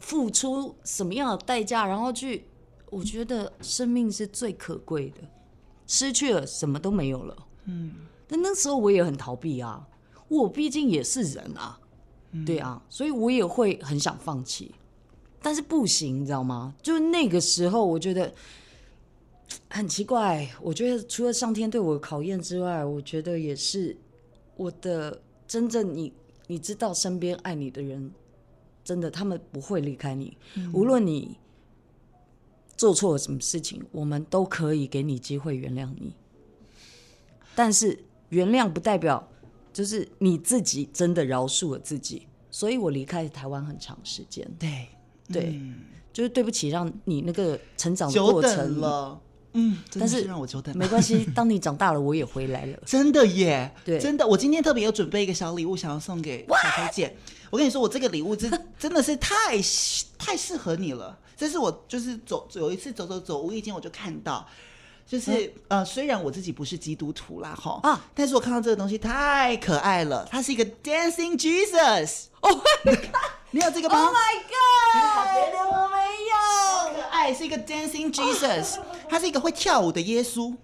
[0.00, 2.44] 付出什么样的代价，然后去，
[2.90, 5.20] 我觉得生命是最可贵的，
[5.86, 7.36] 失去了什么都没有了。
[7.66, 7.92] 嗯，
[8.26, 9.86] 但那时候我也很逃避啊，
[10.26, 11.78] 我毕竟也是人啊，
[12.44, 14.74] 对啊，所以我也会很想放弃，
[15.40, 16.74] 但是不行，你知道吗？
[16.82, 18.34] 就那个时候，我觉得
[19.70, 20.50] 很奇怪。
[20.60, 23.96] 我觉得除了上天对我的考验之外，我觉得也是
[24.56, 26.12] 我的真正你，
[26.48, 28.10] 你知道，身边爱你的人。
[28.84, 30.36] 真的，他们不会离开你。
[30.54, 31.38] 嗯、无论你
[32.76, 36.12] 做错了什么事情，我们都可以给你机会原谅你。
[37.54, 39.28] 但是原谅不代表
[39.72, 42.26] 就是你自己真的饶恕了自己。
[42.50, 44.46] 所以我离开台湾很长时间。
[44.58, 44.88] 对
[45.32, 45.76] 对，嗯、
[46.12, 49.18] 就是对不起，让你那个成长的过程了。
[49.54, 50.76] 嗯，但是让我久等。
[50.76, 52.78] 没关系，当你长大了，我也回来了。
[52.84, 54.26] 真的耶，对，真的。
[54.26, 57.16] 我今天特别有准备一个小礼物，想要送给小飞姐。
[57.52, 59.60] 我跟你说，我这个礼物真 真的是太
[60.16, 61.18] 太适合你了。
[61.36, 64.48] 这是我就是走有一次走走走，无意间我就看到，
[65.06, 72.28] 就是呃，虽然我自己不是基督徒啦，哈啊，但是我看到这个东西太可爱了，它是一个 Dancing Jesus。
[72.40, 72.60] 哦，
[73.50, 75.54] 你有这个吗？Oh my god！
[75.70, 75.96] 我没
[76.30, 77.02] 有。
[77.02, 78.78] 可爱，是一个 Dancing Jesus，
[79.10, 80.56] 它是一个会跳舞的耶稣，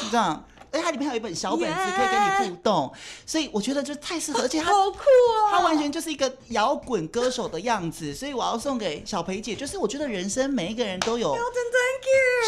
[0.00, 0.44] 是这样。
[0.72, 2.92] 而且它里面还有一本小本子可以跟你互动!
[3.26, 5.50] 所以我觉得就太适合，而且它好酷哦！
[5.50, 11.36] 它完全就是一个摇滚歌手的样子，所以我要送给小培姐，就是我觉得人生每一个人都有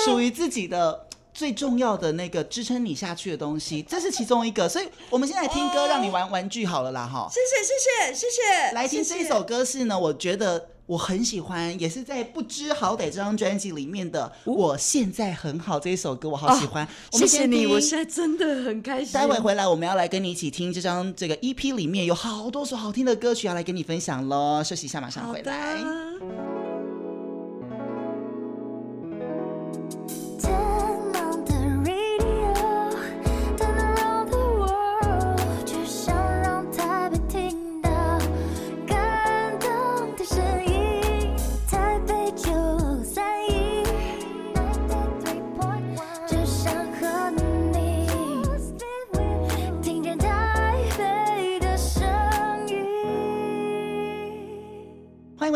[0.05, 4.69] 属于自己的最重要的那个支撑你下去的东西，这是其中一个。
[4.69, 7.29] 所以我们现在听歌，让你玩玩具好了啦，哈！
[7.31, 10.69] 谢谢谢谢谢谢，来听这一首歌是呢，我觉得。
[10.87, 14.31] 我很喜欢，也是在不知好歹这张专辑里面的。
[14.45, 16.85] 我现在很好这一首歌，我好喜欢。
[16.85, 19.13] 哦、谢谢你，我现在真的很开心。
[19.13, 24.63] 待会回来，我们要来跟你一起听这张这个 EP 里面有好多首好听的歌曲要来跟你分享喽。
[24.63, 26.64] 休息一下，马上回来。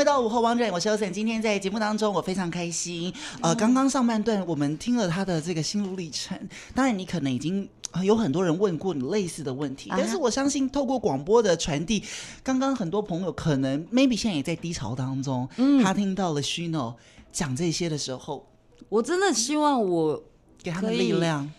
[0.09, 1.11] 到午后王者，我是 Osen。
[1.11, 3.12] 今天在节目当中，我非常开心。
[3.42, 6.35] 呃，刚刚上半段我们听了他的这个心路历程。
[6.75, 7.68] 当然，你可能已经
[8.03, 12.03] 有很多人问过你类似的问题，但是我相信透过广播的传递，
[12.42, 15.47] 刚刚很多朋友可能 maybe 现在也在低潮当中。
[15.59, 16.94] 嗯，他听到了 Shino
[17.31, 18.49] 讲这些的时候，
[18.88, 20.25] 我真的希望我
[20.62, 21.53] 给他的力量，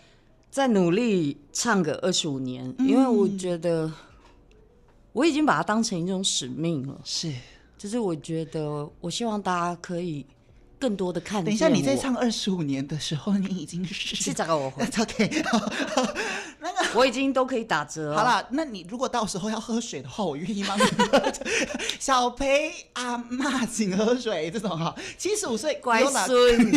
[0.50, 3.88] 再努力唱个二十五年，因为我觉得
[5.12, 7.00] 我已经把它当成一种使命了。
[7.04, 7.32] 是。
[7.80, 10.26] 就是我觉得，我希望大家可以
[10.78, 11.42] 更多的看。
[11.42, 14.66] 等一下，你在唱二十五年的时候，你已经是是这个我
[15.00, 15.42] OK，
[16.60, 18.18] 那个 我已经都可以打折了。
[18.18, 20.82] 好了，那你如果到时候要喝水的话，我愿意帮你。
[21.98, 26.70] 小培阿妈请喝水，这种哈，七十五岁乖孙。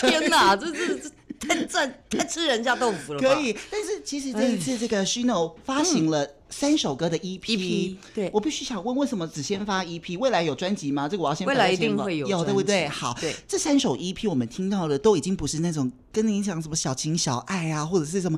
[0.00, 1.10] 天哪，这这这
[1.40, 3.20] 太赚太吃人家豆腐了。
[3.20, 6.28] 可以，但是其实这一次这个 Shino 发行了。
[6.52, 10.18] 三首歌的 EP，, 对，我必须想问，为什么只先发 EP？
[10.18, 11.08] 未来有专辑吗？
[11.08, 11.46] 这个我要先。
[11.46, 12.88] 未来一定会有，有对不对？
[12.88, 18.36] 好，对，这三首 EP 我们听到的都已经不是那种跟你讲什么小情小爱啊，或者是什么。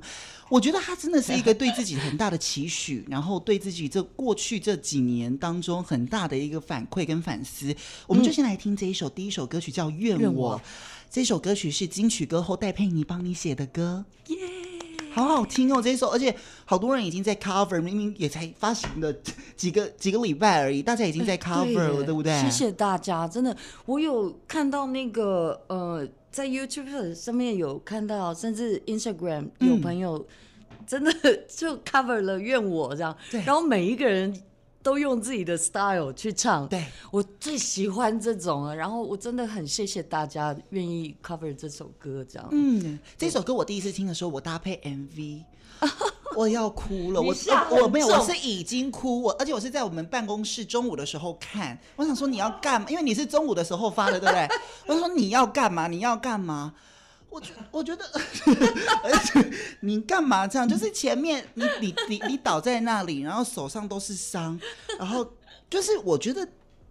[0.51, 7.75] 我觉得他真的是一个对自己很大的期许，然后对自己这过去这几年当中很大的一个反馈跟反思。
[8.07, 10.61] 我们就先来听这一首，嗯、第一首歌曲叫《愿我》愿我，
[11.13, 14.03] 这首歌曲是金曲歌后戴佩妮帮你写的歌。
[14.29, 15.13] 耶、yeah。
[15.13, 19.15] 好好听哦，这一首，而且好多人已经在 cover，明明也才发行的
[19.55, 22.41] 几个几个礼拜而已，大家已经在 cover 了，对，对不对？
[22.41, 30.27] 谢谢大家，真的，我有看到那个呃，在 YouTube 上面有看到，甚至 Instagram 有朋友
[30.87, 31.13] 真的
[31.47, 34.35] 就 cover 了《怨我》这样，然后每一个人。
[34.83, 38.75] 都用自己的 style 去唱，对，我最喜欢这种了。
[38.75, 42.49] 然后我真的很谢谢大家愿意 cover 这首歌，这样。
[42.51, 45.45] 嗯，这首歌我第一次听的时候，我搭配 MV，
[46.37, 47.21] 我要哭了。
[47.21, 47.35] 我
[47.83, 49.23] 我没有，我是已经哭。
[49.23, 51.79] 我而且我是在我们办公室中午的时候看。
[51.97, 52.89] 我想说你要干嘛？
[52.91, 54.49] 因为你是中午的时候发的，对不对？
[54.89, 55.87] 我说你要干嘛？
[55.87, 56.75] 你要干嘛？
[57.33, 58.05] 我觉 我觉得，
[59.81, 60.69] 你干嘛这样？
[60.69, 64.61] 就是前面你你你你倒在那里，然后手上都是伤，
[64.99, 65.27] 然后
[65.71, 66.47] 就是我觉得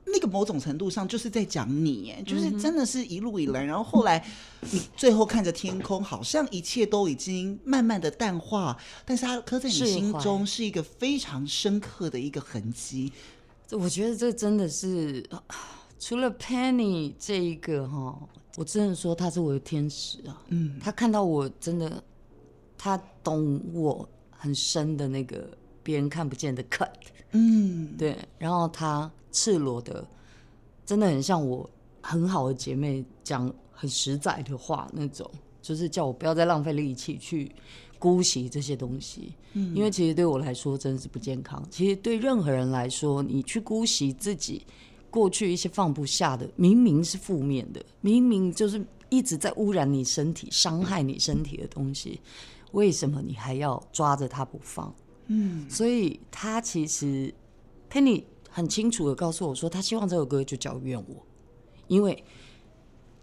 [0.06, 4.26] 那个某种程度上就是在讲你，哎，就是真的是一路以来，然后后来
[4.62, 8.76] 你最后看着天空，好像一切都已经慢慢的淡化，
[9.06, 13.14] 但是它刻在你心中是一个非常深刻的一个痕迹。
[13.70, 15.24] 我觉得这真的是
[16.00, 18.18] 除了 Penny 这一个哈。
[18.58, 20.44] 我真的说他是我的天使啊！
[20.50, 22.04] 嗯，他看到我真的，
[22.78, 25.50] 他懂我很深的那个
[25.82, 26.90] 别人看不见的 cut，
[27.32, 28.18] 嗯，对。
[28.38, 30.06] 然后他赤裸的，
[30.86, 31.70] 真的很像我
[32.02, 35.30] 很好的姐妹讲很实在的话那种，
[35.62, 37.50] 就是叫我不要再浪费力气去
[37.98, 41.66] 姑息这些东西，嗯，因为其实对我来说真的是不健康。
[41.72, 44.66] 其实对任何人来说，你去姑息自己。
[45.12, 52.20] 过去一些放不下的，明明是负面的，明明就是一直在污染你身体、伤害你身体的东西，
[52.72, 54.96] 为什么你还要抓着它不放？
[55.28, 57.34] 嗯，所以他其实
[57.90, 61.16] Penny 很清楚的告诉我说，他希望这首歌就叫《愿我》，
[61.88, 62.24] 因为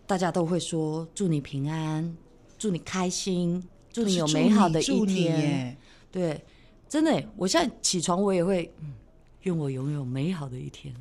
[0.07, 2.17] 大家都会说祝你平安，
[2.59, 5.77] 祝你开心，祝你有美好的一天。
[6.11, 6.43] 对，
[6.89, 8.95] 真的，我现在起床我也会，嗯，
[9.43, 10.95] 愿我拥有美好的一天。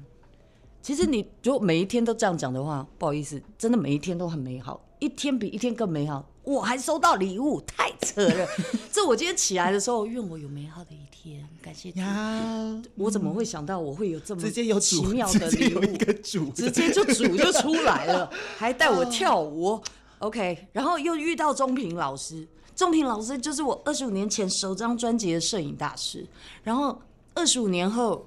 [0.88, 8.48] 其实你如果每一天都这样讲的话，不好意思，真的每一天都很美好，一天比一天更美好，我还收到礼物，太扯了。
[8.90, 12.82] 这我今天起来的时候，愿我有美好的一天，感谢呀。
[12.96, 14.42] 我怎么会想到我会有这么
[14.80, 16.52] 奇妙的礼物？
[16.56, 19.78] 直接就主就出来了， 还带我跳舞。
[20.20, 26.26] OK，然后又遇到钟平老师，钟平老师就是我二十五年前首张专辑的摄影大师，
[26.64, 26.98] 然后
[27.34, 28.26] 二十五年后，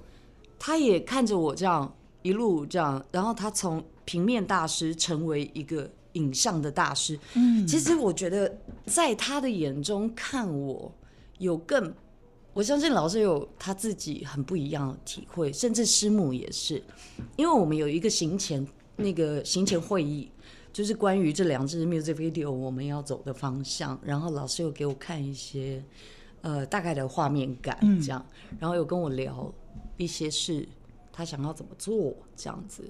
[0.59, 1.91] 他也看着我这样
[2.21, 7.19] 一路这样，然后他从平面大师成为一个影像的大师。
[7.35, 10.91] 嗯，其实我觉得在他的眼中看我
[11.39, 11.93] 有更，
[12.53, 16.83] 我相信老师有他自己很不一样的体会，甚至师母也是，
[17.35, 18.65] 因为我们有一个行前
[18.95, 20.31] 那个行前会议。
[20.73, 25.83] 就是关于这两支 music video 我们要走的方向，然后老师又给我看一些
[26.39, 29.53] 呃大概的画面感，这样，嗯、然后又跟我聊
[29.97, 30.65] 一些事，
[31.11, 32.83] 他想要怎么做这样子，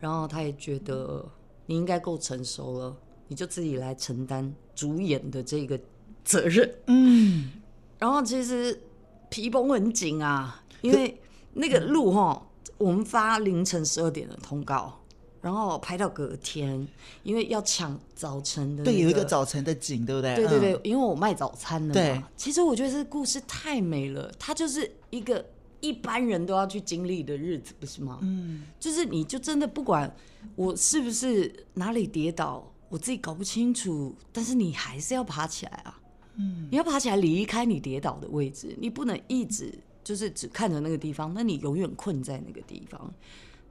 [0.00, 1.24] 然后他也觉得
[1.66, 2.96] 你应该够成熟了，
[3.28, 5.78] 你就自己来承担主演的这个
[6.24, 7.50] 责任，嗯，
[7.98, 8.82] 然后其实
[9.28, 11.20] 皮绷很紧啊，因为
[11.54, 12.46] 那个路哈，
[12.78, 15.00] 我们发凌晨十二点的通告。
[15.42, 16.88] 然后拍到隔天，
[17.22, 20.34] 因为要抢早晨的、那个，对，有一个早晨的景，对不对？
[20.34, 21.92] 对对对，嗯、因为我卖早餐的嘛。
[21.94, 25.46] 对，其实我觉得这故事太美了，它就是一个
[25.80, 28.18] 一般人都要去经历的日子，不是吗？
[28.22, 30.14] 嗯，就是你就真的不管
[30.54, 36.00] 我是不是哪里跌倒，我自己搞不清楚，但是你还是要爬起来啊。
[36.36, 39.72] 嗯，你要爬起来离开你跌倒的位置，你不能一直
[40.04, 43.12] 就是只看着那个地方，那你永远困在那个地方。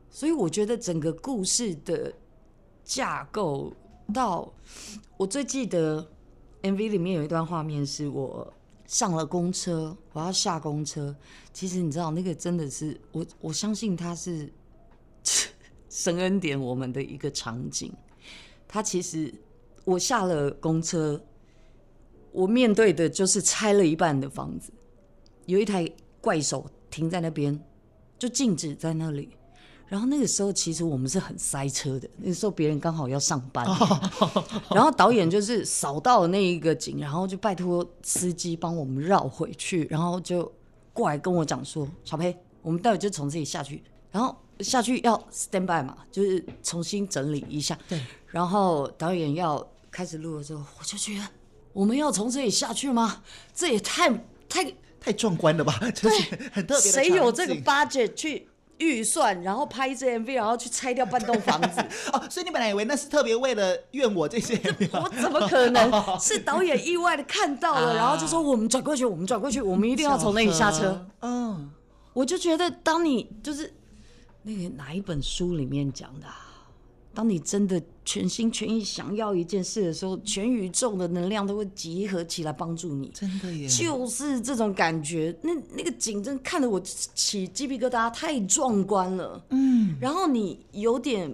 [0.09, 2.13] 所以我觉得整个故事的
[2.83, 3.73] 架构，
[4.13, 4.51] 到
[5.17, 6.07] 我最记得
[6.61, 8.51] MV 里面有一段画面，是我
[8.87, 11.15] 上了公车，我要下公车。
[11.53, 14.51] 其实你知道，那个真的是我，我相信他是
[15.89, 17.91] 神恩典我们的一个场景。
[18.67, 19.33] 他其实
[19.83, 21.23] 我下了公车，
[22.31, 24.71] 我面对的就是拆了一半的房子，
[25.45, 27.57] 有一台怪手停在那边，
[28.19, 29.29] 就静止在那里。
[29.87, 32.09] 然后那个时候，其实我们是很塞车的。
[32.17, 33.65] 那个时候别人刚好要上班，
[34.73, 40.51] 然后导演就是扫到了那一个景，然后就拜托司机帮我们绕回去，然后就
[40.91, 48.01] 过来跟我讲说：“小培，我们待会就从这里下去，然后下去要 stand by 嘛，就是重新整理一下。”对。
[48.27, 51.25] 然后导演要开始录的时候，我就觉得
[51.73, 53.21] 我们要从这里下去吗？
[53.53, 54.09] 这也太
[54.49, 55.79] 太太壮观了吧？
[55.91, 56.91] 就 是很特别。
[56.91, 58.47] 谁有这个 budget 去？
[58.77, 61.81] 预算，然后拍一支 MV，然后去拆掉半栋房子。
[62.11, 64.55] 哦，所以你本来以为那是特别为了怨我这些
[64.93, 65.91] 我怎么可能？
[66.19, 71.07] 是导演意外的看到了，然后就说我们转过去，我们转过去，我们一定要从那里下车。
[71.21, 71.71] 嗯，
[72.13, 73.73] 我就觉得，当你就是
[74.43, 76.44] 那个哪一本书里面讲的啊？
[77.15, 83.09] 当你真的全心全意想要一件事的时候，全宇宙的能量都会集合起来帮助你。
[83.13, 85.33] 真的耶，就是这种感觉。
[85.41, 89.41] 那那个景真看得我起鸡皮疙瘩，太壮观了。
[89.51, 91.33] 嗯，然后你有点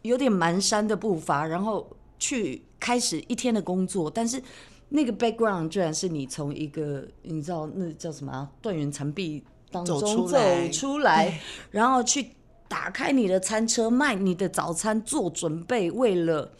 [0.00, 1.88] 有点蹒跚的步伐，然后
[2.18, 4.42] 去开始一天的工作，但是
[4.88, 11.40] 那个 background 居然是你从一个你知道那叫什么啊，断垣残壁当中走出来，走出来
[11.70, 12.30] 然后去。
[12.72, 16.50] 打开你的餐车，卖你的早餐，做准备，为了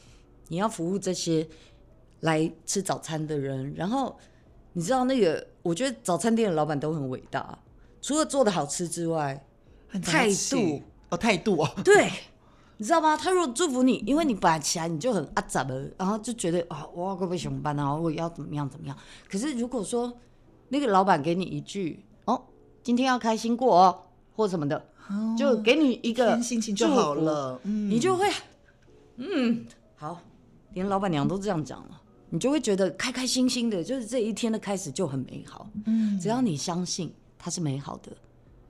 [0.48, 1.48] 你要服务这些
[2.20, 3.72] 来吃早餐的人。
[3.74, 4.14] 然后
[4.74, 7.58] 你知道那个，我觉得早餐店的老板都很伟大，
[8.02, 9.42] 除了做的好吃之外，
[10.02, 12.10] 态度哦，态度哦，对，
[12.76, 13.16] 你知道吗？
[13.16, 18.94] 他如果祝福你，因为你本来起来你就很阿杂的，然后就觉得啊，我要不上班啊，我要怎么样怎么样。
[19.30, 20.12] 可是如果说
[20.68, 22.42] 那个老板给你一句哦，
[22.82, 24.02] 今天要开心过哦，
[24.36, 24.84] 或什么的。
[25.36, 28.26] 就给你一个心情就好了，嗯、你就会，
[29.16, 30.20] 嗯，好，
[30.74, 32.00] 连老板娘都这样讲了，
[32.30, 35.68] 你就会觉得开开心心的，就是这一天的开始就很美好。
[35.86, 38.12] 嗯，只要你相信它是美好的，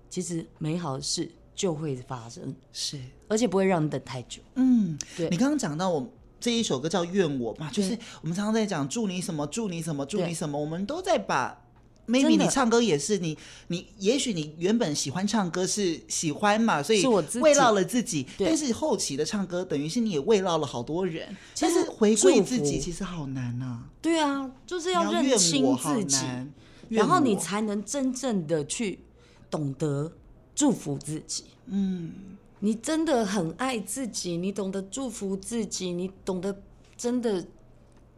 [0.08, 4.40] 其实美好的事就会发生，是，而且不会让你等太久。
[4.56, 5.28] 嗯，对。
[5.30, 6.06] 你刚刚讲到我
[6.40, 11.61] 这一首歌叫《怨我》嘛，就是我们常常在讲祝你什么，祝你什么，祝你什么，我们都在把。
[12.06, 13.38] Maybe 你唱歌也是你
[13.68, 17.04] 你也许你原本喜欢唱歌是喜欢嘛，所以
[17.40, 18.26] 慰劳了自己。
[18.38, 21.36] 但是后期的唱歌等于是你也慰劳了好多人。
[21.58, 23.84] 但是回归自己其实好难呐。
[24.00, 26.16] 对啊，就是要认清自己，
[26.88, 28.98] 然后你才能真正的去
[29.48, 30.12] 懂得
[30.54, 31.44] 祝福自己。
[31.66, 32.12] 嗯，
[32.58, 36.60] 你真的很爱自己，你懂得祝福自己，你懂得
[36.96, 37.46] 真的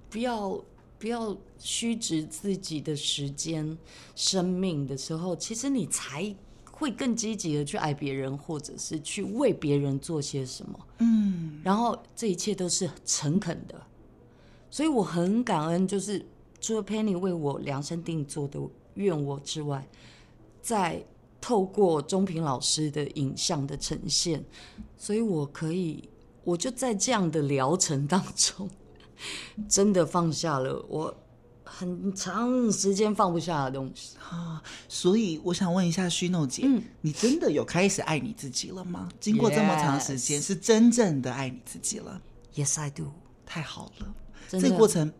[0.09, 0.59] 不要。
[1.05, 3.77] 不要虚掷自己的时间、
[4.17, 6.35] 生命的时候，其实你才
[6.73, 10.81] 会更积极的去爱别人，或者是去为别人做些什么。
[11.01, 13.79] 嗯，然后这一切都是诚恳的，
[14.71, 16.25] 所以我很感恩，就是
[16.59, 18.59] 除了 Penny 为我量身定做的
[18.95, 19.87] 愿我之外，
[20.63, 21.05] 在
[21.39, 24.43] 透过钟平老师的影像的呈现，
[24.97, 26.09] 所以我可以，
[26.45, 28.71] 我就在这样的疗程当中，
[29.69, 31.15] 真的放下了我。
[31.67, 39.09] 很长时间放不下的东西啊，所以我想问一下徐诺姐，嗯，你真的有开始爱你自己了吗？
[39.19, 42.21] 经过这么长时间，是真正的爱你自己了
[42.55, 43.11] ？Yes, I do。
[43.45, 44.15] 太好了，
[44.49, 45.11] 这个过程。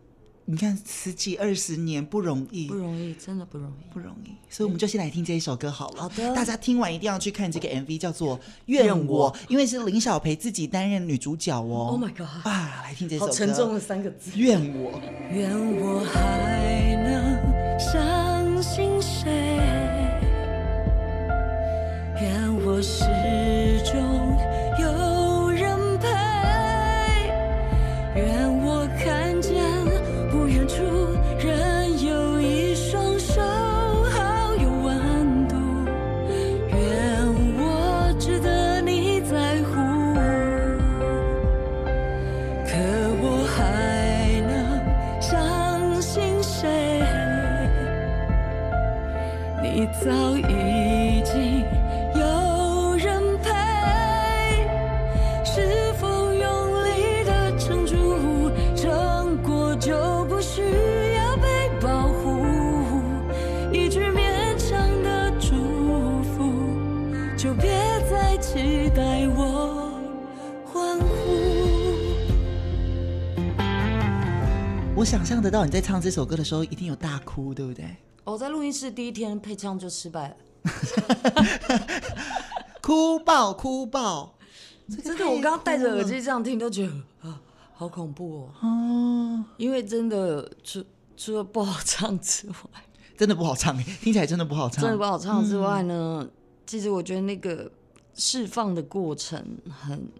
[0.47, 4.29] 你看十几二十年不容易，不容易，真的不容易，不容易。
[4.47, 6.03] 所以我们就先来听这一首歌好了。
[6.03, 8.37] 好的，大家听完一定要去看这个 MV，叫做
[8.67, 11.89] 《愿我》，我因为是林小培自己担任女主角哦。
[11.89, 12.27] Oh my god！
[12.45, 14.31] 啊，来听这首歌，好沉重的三个字。
[14.35, 15.01] 愿我，
[15.33, 17.79] 愿我还能
[75.15, 77.95] 想象得到你在唱这首歌的时候一定有大哭，对不对？
[78.25, 80.35] 我在录音室第一天配唱就失败了，
[82.81, 84.35] 哭 爆哭爆！
[85.01, 86.91] 真的，我刚刚戴着耳机这样听都觉得
[87.29, 87.41] 啊，
[87.75, 88.49] 好恐怖哦。
[88.59, 90.83] 哦，因为真的除
[91.15, 92.55] 除了不好唱之外，
[93.17, 94.83] 真的不好唱，听起来真的不好唱。
[94.83, 96.31] 真的不好唱之外呢，嗯、
[96.67, 97.71] 其实我觉得那个
[98.15, 100.11] 释放的过程很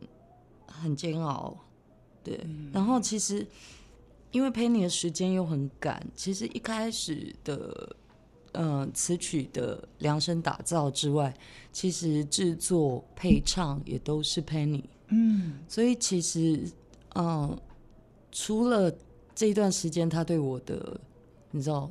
[0.68, 1.54] 很煎熬。
[2.24, 3.46] 对，嗯、然后其实。
[4.36, 7.96] 因为 Penny 的时间又很赶，其实一开始的，
[8.52, 11.34] 呃，词曲的量身打造之外，
[11.72, 14.84] 其实制作配唱也都是 Penny。
[15.08, 16.70] 嗯，所以其实，
[17.14, 17.60] 嗯、呃，
[18.30, 18.94] 除了
[19.34, 21.00] 这一段时间他对我的，
[21.52, 21.90] 你知道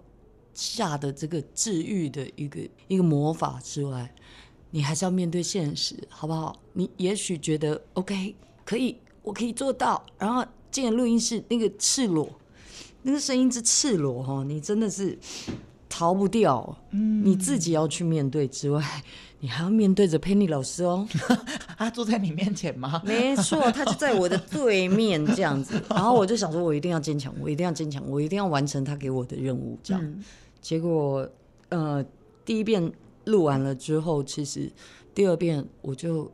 [0.53, 4.14] 下的这个治愈的一个一个魔法之外，
[4.70, 6.55] 你还是要面对现实，好不好？
[6.74, 8.36] 你也许觉得 OK，
[8.66, 10.45] 可以，我可以做到，然后。
[10.75, 12.29] 进录音室，那个赤裸，
[13.03, 15.16] 那个声音之赤裸哈，你真的是
[15.89, 16.77] 逃不掉。
[16.91, 18.85] 嗯，你自己要去面对之外，
[19.39, 21.07] 你还要面对着 Penny 老师哦。
[21.79, 23.01] 他坐在你面前吗？
[23.05, 25.81] 没错，他就在我的对面这样子。
[25.89, 29.79] 然后我就想说，我一定要坚强，我一定要坚强，我一定要完成他给我的任务。
[29.81, 30.25] 这样，嗯、
[30.61, 31.25] 结果
[31.68, 32.05] 呃，
[32.45, 32.93] 第一遍
[33.27, 34.68] 录完了之后，其实
[35.14, 36.29] 第二遍我就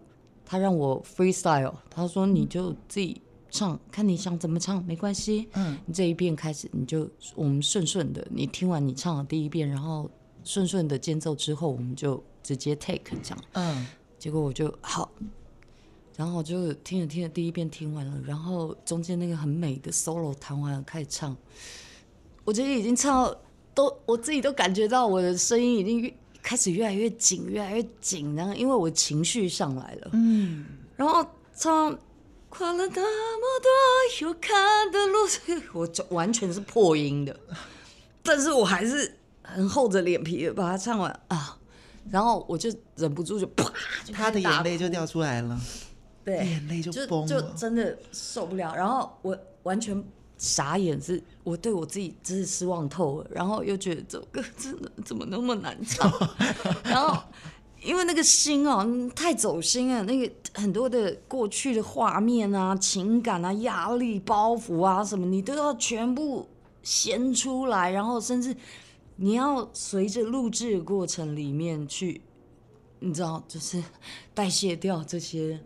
[0.47, 3.20] 他让我 freestyle，他说你就自己。
[3.51, 5.48] 唱，看你想怎么唱，没关系。
[5.55, 8.26] 嗯，你这一遍开始，你就我们顺顺的。
[8.30, 10.09] 你听完你唱的第一遍，然后
[10.44, 13.44] 顺顺的间奏之后，我们就直接 take 这样。
[13.53, 13.86] 嗯，
[14.18, 15.11] 结果我就好，
[16.16, 21.36] 然后我就听着听着第一遍听完了，然后中间那个很美的 solo 弹完了，开始唱。
[22.44, 23.40] 我觉得已经唱到
[23.74, 30.11] 都，我自己都感觉到我的声音已经越开始越来越紧，越来越紧，然后因为我情绪上来了。
[30.12, 30.64] 嗯，
[30.96, 31.98] 然后唱。
[32.51, 33.70] 跨了那么多
[34.20, 35.20] 有看的路，
[35.72, 37.34] 我就完全是破音的，
[38.22, 41.57] 但是我还是很厚着脸皮的把它唱完啊，
[42.11, 43.72] 然后我就忍不住就啪，
[44.12, 45.59] 他的眼泪就掉出来了，
[46.24, 50.05] 对，眼泪就崩了，就真的受不了，然后我完全
[50.36, 56.12] 傻眼，是我对我自己真是失望透了，然后又觉得这首歌真的怎么那么难唱，
[56.84, 57.22] 然后。
[57.83, 66.47] 因为那个心哦，太走心啊，那个很多的过去的画面啊、情感啊、压力、包袱啊什么，你都要全部
[66.83, 68.55] 掀出来，然后甚至
[69.16, 72.20] 你要随着录制的过程里面去，
[72.99, 73.83] 你知道，就是
[74.35, 75.59] 代谢掉这些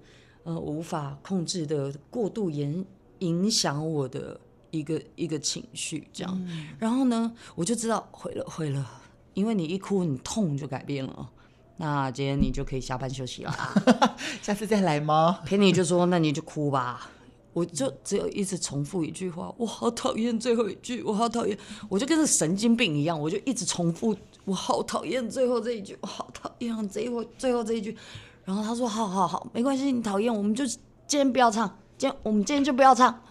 [0.44, 2.86] 呃无法控制的过度影
[3.18, 4.40] 影响我的
[4.70, 6.44] 一个一个情绪，这样。
[6.48, 9.02] 嗯、然后呢，我就知道毁了毁了，
[9.34, 11.30] 因为你一哭，你痛就改变了。
[11.76, 13.52] 那今天你就可以下班休息了，
[14.40, 17.10] 下次再来吗？Penny 就说：“那你就哭吧。”
[17.52, 21.56] 我就只有一直重复一句话：“我好讨厌最后一句，我好讨厌。”
[21.88, 27.96] 我就跟个神经病一样，我就一直重复：“我好讨厌最后这一句，我好讨厌最后最后这一句。”
[28.44, 33.22] 然后他说：“好好好，没关系，你讨厌，我们就今天不要唱，今天我们今天就不要唱，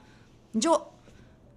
[0.51, 0.79] 你就。”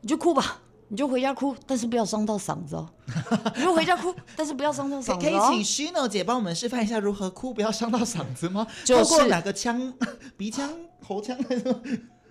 [0.03, 0.61] 你就哭吧。
[0.89, 2.89] 你就回家哭，但是不要伤到嗓子哦。
[3.57, 5.18] 你就回家哭，但是不要伤到嗓子哦。
[5.20, 8.66] 可以请 Shino 姐帮我们示范一下如何哭，不要伤到嗓子吗？
[8.84, 9.93] 就是哪个腔？
[10.37, 10.70] 鼻腔、
[11.03, 11.37] 喉腔？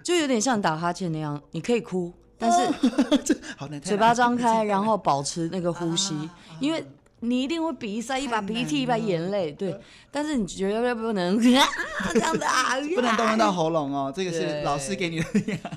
[0.04, 3.28] 就有点像打哈欠那样，你可以哭，但是
[3.82, 6.14] 嘴巴张开，然后保持那个呼吸，
[6.60, 6.86] 因为。
[7.28, 9.78] 你一定会鼻塞，一把鼻涕一把眼泪，对。
[10.12, 11.68] 但是你绝对不能这样
[12.14, 14.14] 子啊，不能动用到喉咙哦。
[14.16, 15.26] 这个是老师给你的。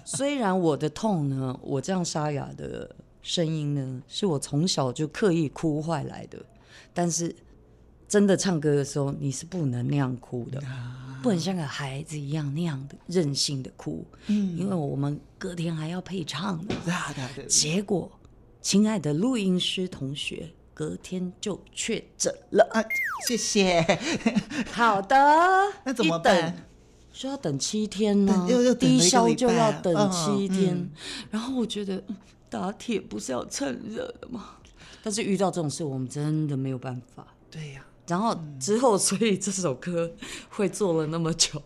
[0.05, 6.39] 虽然我的痛呢，我这样沙哑的声音呢，是我从小就刻意哭坏来的。
[6.95, 7.35] 但是
[8.07, 10.63] 真的唱歌的时候，你是不能那样哭的，
[11.23, 14.07] 不能像个孩子一样那样的任性的哭。
[14.29, 16.75] 嗯，因为我们隔天还要配唱的。
[17.49, 18.11] 结果，
[18.63, 20.49] 亲爱的录音师同学。
[20.79, 22.85] 隔天就确诊了啊！
[23.27, 23.85] 谢谢。
[24.71, 25.17] 好的，
[25.85, 26.69] 那怎么办？
[27.13, 28.47] 需要等七天呢，
[28.79, 30.77] 低消就要等七天。
[30.77, 30.91] 嗯、
[31.33, 32.01] 然后我觉得
[32.49, 34.51] 打铁不是要趁热的吗？
[35.03, 37.27] 但是遇到这种事，我们真的没有办法。
[37.51, 38.07] 对呀、啊。
[38.07, 40.15] 然后之后，所以这首歌
[40.49, 41.61] 会做了那么久，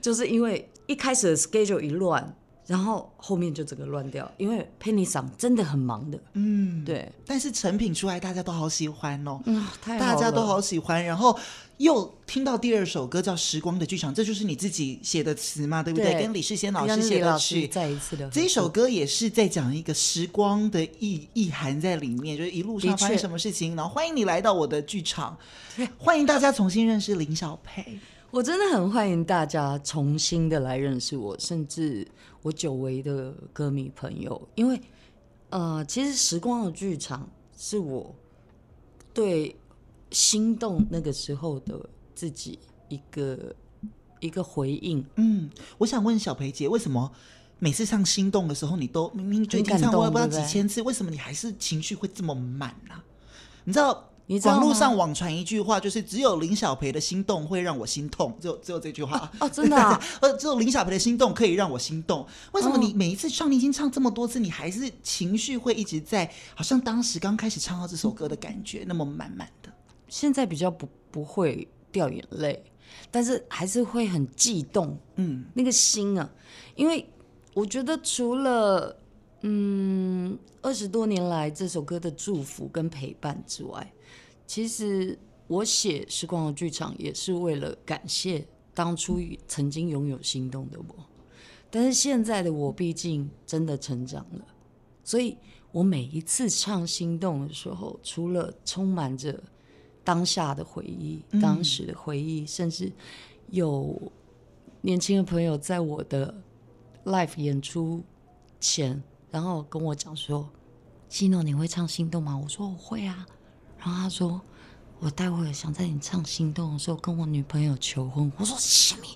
[0.00, 2.36] 就是因为一开始的 schedule 一乱。
[2.66, 7.10] 然后后面就整个乱掉，因为 Penny 桑真的很忙的，嗯，对。
[7.24, 11.04] 但是成品出来，大家都好喜欢哦，嗯，太好了，大家都好喜欢。
[11.04, 11.38] 然后
[11.76, 16.12] 又听到第二首歌叫《时光的剧场》，这就是你自己写的词嘛，对不对？
[16.12, 23.76] 对，跟李世先老师写的曲，再一次的这一首歌也是在讲一个时光的意意涵在里面，就是一路上发生什么事情。
[23.76, 25.38] 然后欢迎你来到我的剧场，
[25.96, 27.98] 欢迎大家重新认识林小培。
[28.36, 32.06] 我真的很欢迎大家重新的来认识我，甚至
[32.42, 34.78] 我久违的歌迷朋友，因为
[35.48, 37.26] 呃，其实时光的剧场
[37.56, 38.14] 是我
[39.14, 39.56] 对
[40.10, 42.58] 心动那个时候的自己
[42.90, 43.56] 一个
[44.20, 45.02] 一个回应。
[45.14, 47.10] 嗯，我想问小培姐，为什么
[47.58, 52.96] 每次唱心动的时候，你都明明最近唱过不知道几千次，为什么你还是情绪会这么满呢？
[52.96, 53.04] 啊？
[53.64, 54.10] 你知道？
[54.28, 62.26] 你网络上网传一句话，就是只有林小培的心动会让我心痛，只有只有这句话哦，哦，真的啊， 呃，只有林小培的心动可以让我心动。
[62.52, 69.72] 为什么你每一次唱，你已经唱这么多次，你还是情绪会一直在，好像当时刚开始唱到这首歌的感觉那么满满的？
[70.08, 72.64] 现在比较不不会掉眼泪，
[73.12, 76.28] 但是还是会很悸动，嗯，那个心啊，
[76.74, 77.08] 因为
[77.54, 78.96] 我觉得除了
[79.42, 83.92] 嗯二十多年来这首歌的祝福跟陪伴之外。
[84.46, 89.18] 其实我写《时光的剧场》也是为了感谢当初
[89.48, 90.94] 曾经拥有心动的我，
[91.70, 94.44] 但是现在的我毕竟真的成长了，
[95.02, 95.36] 所以
[95.72, 99.42] 我每一次唱《心动》的时候，除了充满着
[100.04, 102.92] 当下的回忆、当时的回忆，甚至
[103.50, 104.12] 有
[104.80, 106.34] 年轻的朋友在我的
[107.04, 108.02] live 演出
[108.60, 110.48] 前，然后跟我讲说
[111.08, 113.26] ：“希诺，你会唱《心动》吗？”我说：“我会啊。”
[113.86, 114.40] 然后他说
[114.98, 119.06] ：“我待会儿想在你唱《心动》的时候跟我女朋友求婚。”我说：“什么？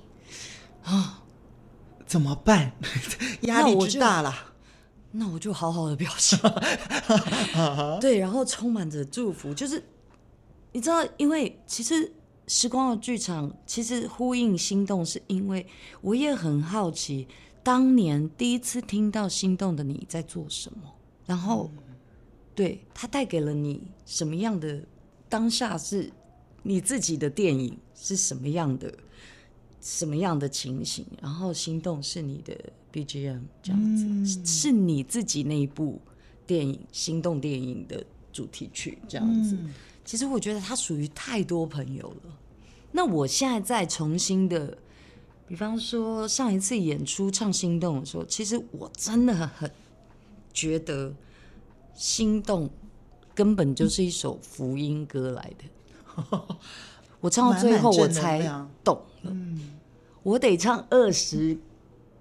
[0.84, 1.24] 啊？
[2.06, 2.72] 怎么办？
[3.42, 4.32] 压力之大了。
[5.10, 6.38] 那我就好好的表现。
[8.00, 9.52] 对，然后充满着祝福。
[9.52, 9.84] 就是
[10.70, 12.14] 你知道，因为其实
[12.46, 15.66] 时光的剧场其实呼应《心动》，是因为
[16.00, 17.26] 我也很好奇，
[17.64, 20.94] 当年第一次听到《心动》的你在做什么，
[21.26, 21.68] 然后。
[22.60, 24.82] 嗯对，它带给了你什么样的
[25.30, 25.78] 当下？
[25.78, 26.12] 是
[26.62, 28.92] 你自己的电影是什么样的？
[29.80, 31.06] 什么样的情形？
[31.22, 32.54] 然后心动是你的
[32.92, 35.98] BGM 这样子，嗯、是你自己那一部
[36.46, 39.56] 电影心动电影的主题曲这样子。
[39.58, 39.72] 嗯、
[40.04, 42.38] 其实我觉得它属于太多朋友了。
[42.92, 44.76] 那我现在再重新的，
[45.48, 49.70] 比方说上一次演出唱心动的时候，其实我真的很
[50.52, 51.14] 觉得。
[51.94, 52.68] 心动
[53.34, 55.64] 根本就是一首福音歌来的，
[57.20, 58.40] 我唱到最后我才
[58.82, 59.32] 懂了。
[60.22, 61.58] 我得唱二十，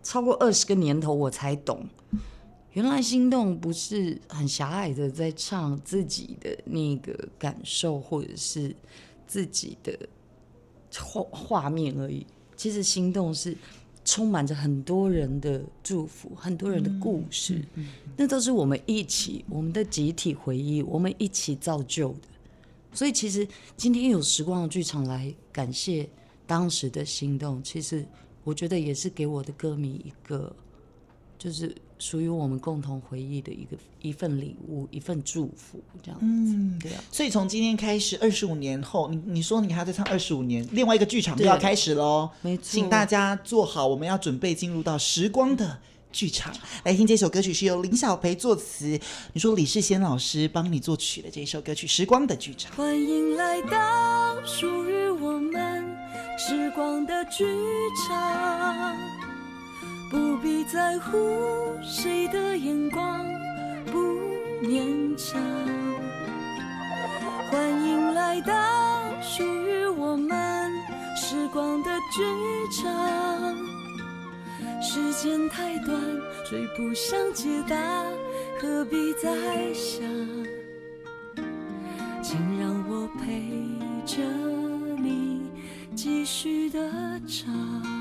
[0.04, 1.86] 超过二十个年头我才懂，
[2.74, 8.76] 原来心动不是很狭隘的在唱自己的那个感受或者是
[9.28, 9.98] 自己的
[10.98, 12.26] 画画面而已。
[12.56, 13.58] 其实心动是。
[14.12, 22.28] 充满着很多人的祝福，很多人的故事，嗯嗯嗯、那都是我们一起，我们的集体回忆，我们一起造就的。
[22.92, 23.48] 所以，其实
[23.78, 26.10] 今天有时光的剧场来感谢
[26.48, 28.04] 当时的心动，其实
[28.44, 30.56] 我觉得也是给我的歌迷一个，
[31.38, 31.76] 就是。
[32.00, 36.26] 属于我们共同回忆的一个一份礼物，一份祝福，这样子。
[36.26, 37.04] 嗯，对啊。
[37.12, 42.30] 所以从今天开始，二十五年后，你你说你还要再唱二十五年，另外一个剧场就要开始喽。
[42.42, 42.64] 没错。
[42.64, 45.78] 请大家做好，我们要准备进入到时光的
[46.12, 46.54] 剧场。
[46.86, 48.98] 来听这首歌曲是由林小培作词，
[49.34, 52.72] 你说李世先老师帮你作曲的这首歌曲《时光的剧场》。
[52.76, 55.86] 欢迎来到属于我们
[56.38, 57.44] 时光的剧
[58.08, 58.98] 场，
[60.10, 63.24] 不必在乎谁的眼光，
[63.92, 64.00] 不
[64.64, 65.40] 勉强。
[67.52, 68.54] 欢迎来到
[69.22, 70.72] 属于我们
[71.16, 72.24] 时光的剧
[72.82, 73.56] 场。
[74.82, 76.02] 时间太短，
[76.50, 77.78] 追不上解答，
[78.60, 79.30] 何必再
[79.74, 80.04] 想？
[82.24, 83.44] 请让我陪
[84.06, 84.24] 着
[85.02, 85.42] 你
[85.96, 86.80] 继续的
[87.28, 87.99] 唱。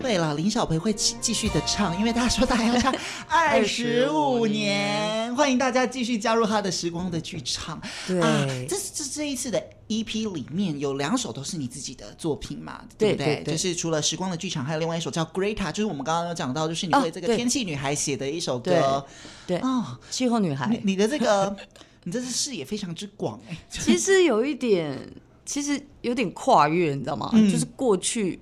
[0.00, 2.94] 对了，林小培会继继续的唱，因为他说他还要唱
[3.28, 5.34] 二十五年。
[5.34, 7.80] 欢迎大家继续加入他的时光的剧场。
[8.06, 12.82] 对，啊、这是这这一次的 EP 里面有两首都是你自己的作品嘛？
[12.98, 13.26] 对不对？
[13.26, 19.04] 对对对，就是除了时光的剧场，还有另外一首叫 Greta，就是我们刚刚有讲到，就是你为这个天气女孩写的一首歌。
[19.46, 20.68] 对，哦，气候女孩。
[20.68, 21.56] 你，你的这个，
[22.04, 23.56] 你这是视野非常之广哎。
[23.70, 25.10] 其实有一点，
[25.46, 27.30] 其实有点跨越，你知道吗？
[27.32, 28.38] 嗯、就是过去。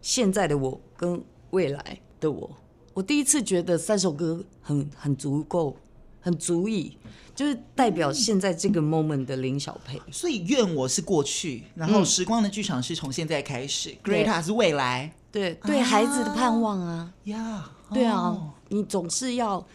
[0.00, 2.50] 现在的我跟未来的我，
[2.94, 5.76] 我第一次觉得三首歌很很足够，
[6.20, 6.96] 很足以，
[7.34, 10.00] 就是代表现在这个 moment 的林小培。
[10.10, 19.66] 所以愿我是过去，然后时光的剧场是从现在开始，Greta 是未来，对对孩子的盼望啊，呀，对啊，你总是要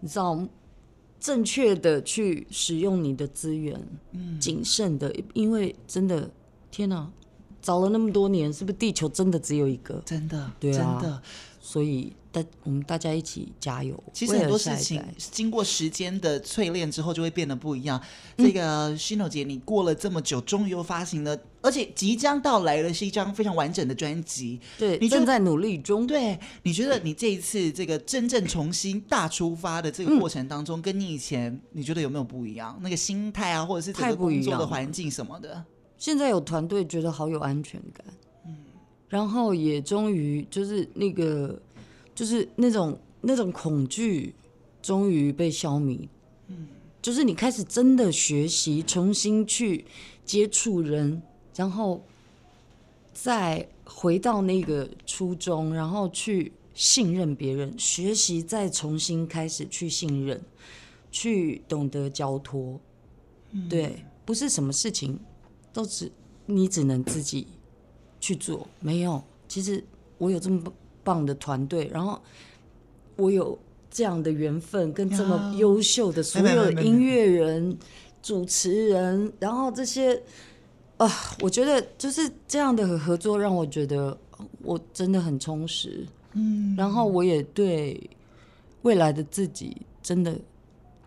[0.00, 0.46] 你知道
[1.20, 3.80] 正确的去使用你的资源，
[4.12, 6.30] 嗯，谨慎的，因为真的
[6.70, 7.10] 天哪。
[7.68, 10.00] 找了那么多年，是不是地球真的只有一个？
[10.06, 11.22] 真的，对啊，真的。
[11.60, 14.02] 所以大我们大家一起加油。
[14.14, 18.00] 其实很多事情经过时间的淬炼之后，就会变得不一样。
[18.38, 24.58] 嗯、这个 Shino 姐，你过了这么久，终于又发行了，而且即将到来的是一张非常完整的专辑。
[24.78, 26.06] 对，你正在努力中。
[26.06, 32.78] 对，你觉得你这一次这个真正重新大出发的这个过程当中，嗯、跟你以前你觉得有没有不一样？
[32.80, 35.62] 那个心态啊，或者是整个工作的环境什么的？
[35.98, 38.06] 现在有团队，觉得好有安全感，
[38.46, 38.56] 嗯，
[39.08, 41.60] 然后也终于就是那个，
[42.14, 44.32] 就是那种那种恐惧，
[44.80, 46.06] 终于被消弭，
[46.46, 46.68] 嗯，
[47.02, 49.84] 就是你开始真的学习，重新去
[50.24, 51.20] 接触人，
[51.56, 52.00] 然后
[53.12, 60.40] 再回到那个初衷，然后去信任别人，学习再重新开始去信任，
[61.10, 62.78] 去懂得交托，
[63.50, 65.18] 嗯，对，不是什么事情。
[65.78, 66.10] 都只
[66.44, 67.46] 你只能自己
[68.18, 69.22] 去做，没有。
[69.46, 69.82] 其实
[70.18, 70.60] 我有这么
[71.04, 72.20] 棒的团队，然后
[73.14, 73.56] 我有
[73.88, 77.78] 这样的缘分，跟这么优秀的所有的音乐人、
[78.20, 80.20] 主持人，然后这些
[80.96, 81.08] 啊，
[81.42, 84.18] 我觉得就是这样的合作，让我觉得
[84.64, 86.04] 我真的很充实。
[86.32, 88.10] 嗯，然后我也对
[88.82, 90.36] 未来的自己真的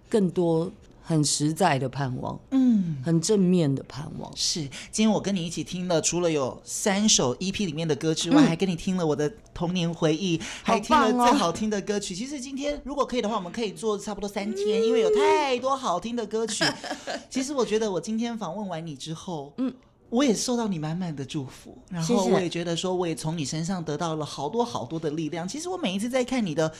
[0.09, 0.71] 更多。
[1.11, 4.31] 很实在的盼望，嗯，很正面的盼望。
[4.33, 12.13] 是，今天我跟你一起听了，除了有三首 EP 里面的歌之外，嗯、还跟你听了我的童年回忆，还听了最好听的歌曲。
[12.13, 16.63] 哦、其实今天如果可以的话，我们可以做差不多三天，嗯、因为有太多好听的歌曲。
[17.29, 19.73] 其实我觉得我今天访问完你之后，嗯，
[20.09, 25.45] 我也受到你满满的祝福，然后我也觉得说，我也从你身上得到了好多好多的力量。
[25.45, 26.73] 其实我每一次在看你的。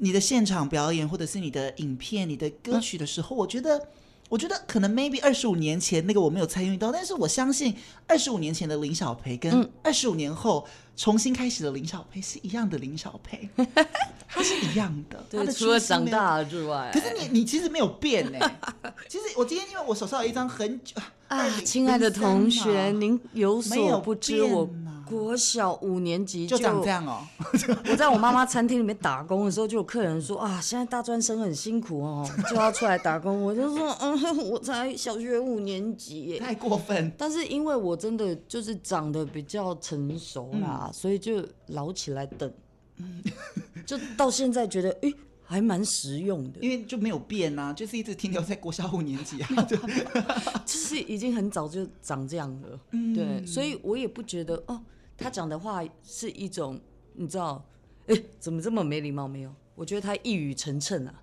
[0.00, 3.88] 你的现场表演，或者是你的影片、你的歌曲的时候，嗯、我觉得，
[4.30, 7.76] 我觉得可能 maybe 二十五年前那个我没有参与到，但是我相信
[8.06, 13.48] 二十五年前的林小培跟二十五年后重新开始的林小培是一样的林小培，
[14.28, 15.24] 他是一样的。
[15.28, 18.38] 对，他的除了长大之外，可是你你其实没有变呢。
[19.08, 20.96] 其实我今天因为我手上有一张很久
[21.28, 24.68] 啊，亲爱的同学，您有所不知我。
[25.10, 27.26] 国小五年级就，就长这样哦。
[27.90, 33.42] 我在我妈妈餐厅里面打工的时候，就有客人说啊，现在大专生很辛苦哦，就要出来打工。
[33.42, 37.12] 我就说，嗯，我才小学五年级耶，太过分。
[37.18, 42.50] 但是因为我真的就是长得比较成熟啦，嗯、所以就老起来等。
[42.98, 43.22] 嗯，
[43.84, 49.76] 就到现在觉得，诶、欸，还蛮实用的，因为就没有变啊，就是一直停留在国小五年级啊，就
[50.64, 52.80] 就是已经很早就长这样了。
[52.92, 54.80] 嗯，对，所以我也不觉得哦。
[55.20, 56.80] 他讲的话是一种，
[57.12, 57.62] 你知道，
[58.06, 59.28] 哎，怎么这么没礼貌？
[59.28, 61.22] 没有，我觉得他一语成谶啊，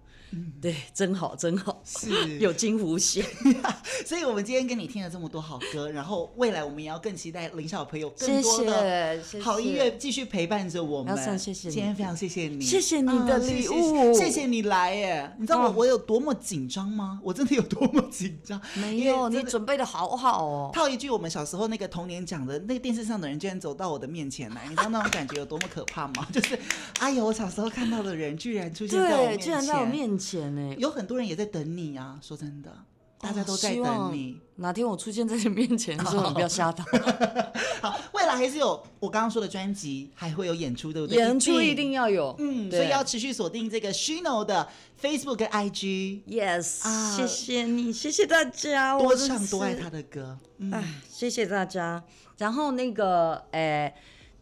[0.62, 3.26] 对，真好，真好，是 有惊无险。
[4.06, 11.16] 所以，我们今天跟你听了这么多好歌，然后未来我们也要更期待林小朋友更多的好音乐继续陪伴着我们。
[11.38, 15.32] 谢谢，今天非常谢谢你，谢谢你的礼物，谢谢你来耶！
[15.40, 17.20] 你知道我我有多么紧张吗？
[17.24, 18.60] 我真的有多么紧张？
[18.76, 20.72] 没有，你准备的好好哦。
[20.74, 26.28] 套一句我们小时候那个童年讲的，那个电视上的人居然走到我的面前来，你知道那种感觉有多么可怕吗？
[26.34, 26.58] 就是，
[27.00, 30.17] 哎呦，我小时候看到的人居然出现在我面前，居然在我面前
[30.50, 30.76] 呢！
[30.78, 32.72] 有很多人也在等你啊，说真的。
[33.20, 36.86] 大家都在等你，哪天我出现在你面前的时候，你不要吓到。
[37.82, 41.18] 好，未来还是有我刚刚说的专辑，还会有演出，对不对？
[41.18, 44.70] 演出一定要有，嗯，所以要持续锁定这个 Shino 的
[45.02, 46.22] Facebook 跟 IG。
[46.28, 50.38] Yes，谢谢你，谢谢大家，多唱多爱他的歌。
[50.72, 52.04] 哎，谢谢大家。
[52.38, 53.96] 然后那个，哎，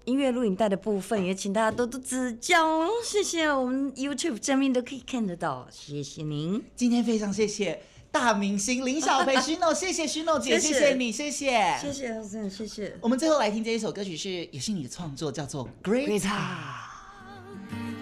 [0.06, 2.88] 音乐录影带的部分也请大家多多指教。
[3.03, 5.68] 谢谢，我们 YouTube 正面都可以看得到。
[5.72, 7.82] 谢谢您，今天非常谢谢。
[8.12, 12.97] 大明星林小培，Shino， 谢谢 Shino 姐，谢谢你，谢谢，谢谢谢谢。
[13.01, 16.20] 我们最后来听这一首歌曲是，也是你的创作，叫做《Great》。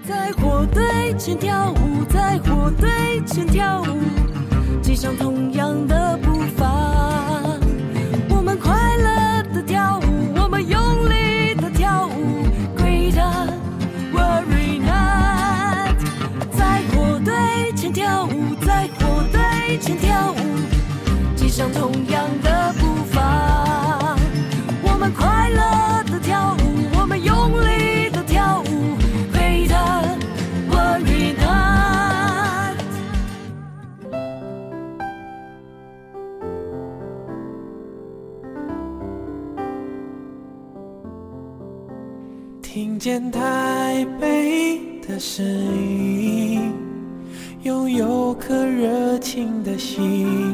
[0.06, 6.13] 在火堆前跳舞，在火堆前跳舞，骑上同样的
[21.74, 24.16] 同样的步伐。
[24.84, 28.96] 我们快乐的跳舞，我们用力的跳舞。
[29.34, 29.72] Great
[30.70, 32.78] Worry Not。
[42.62, 46.74] 听见台北的声音。
[47.64, 50.54] 拥有颗热情的心，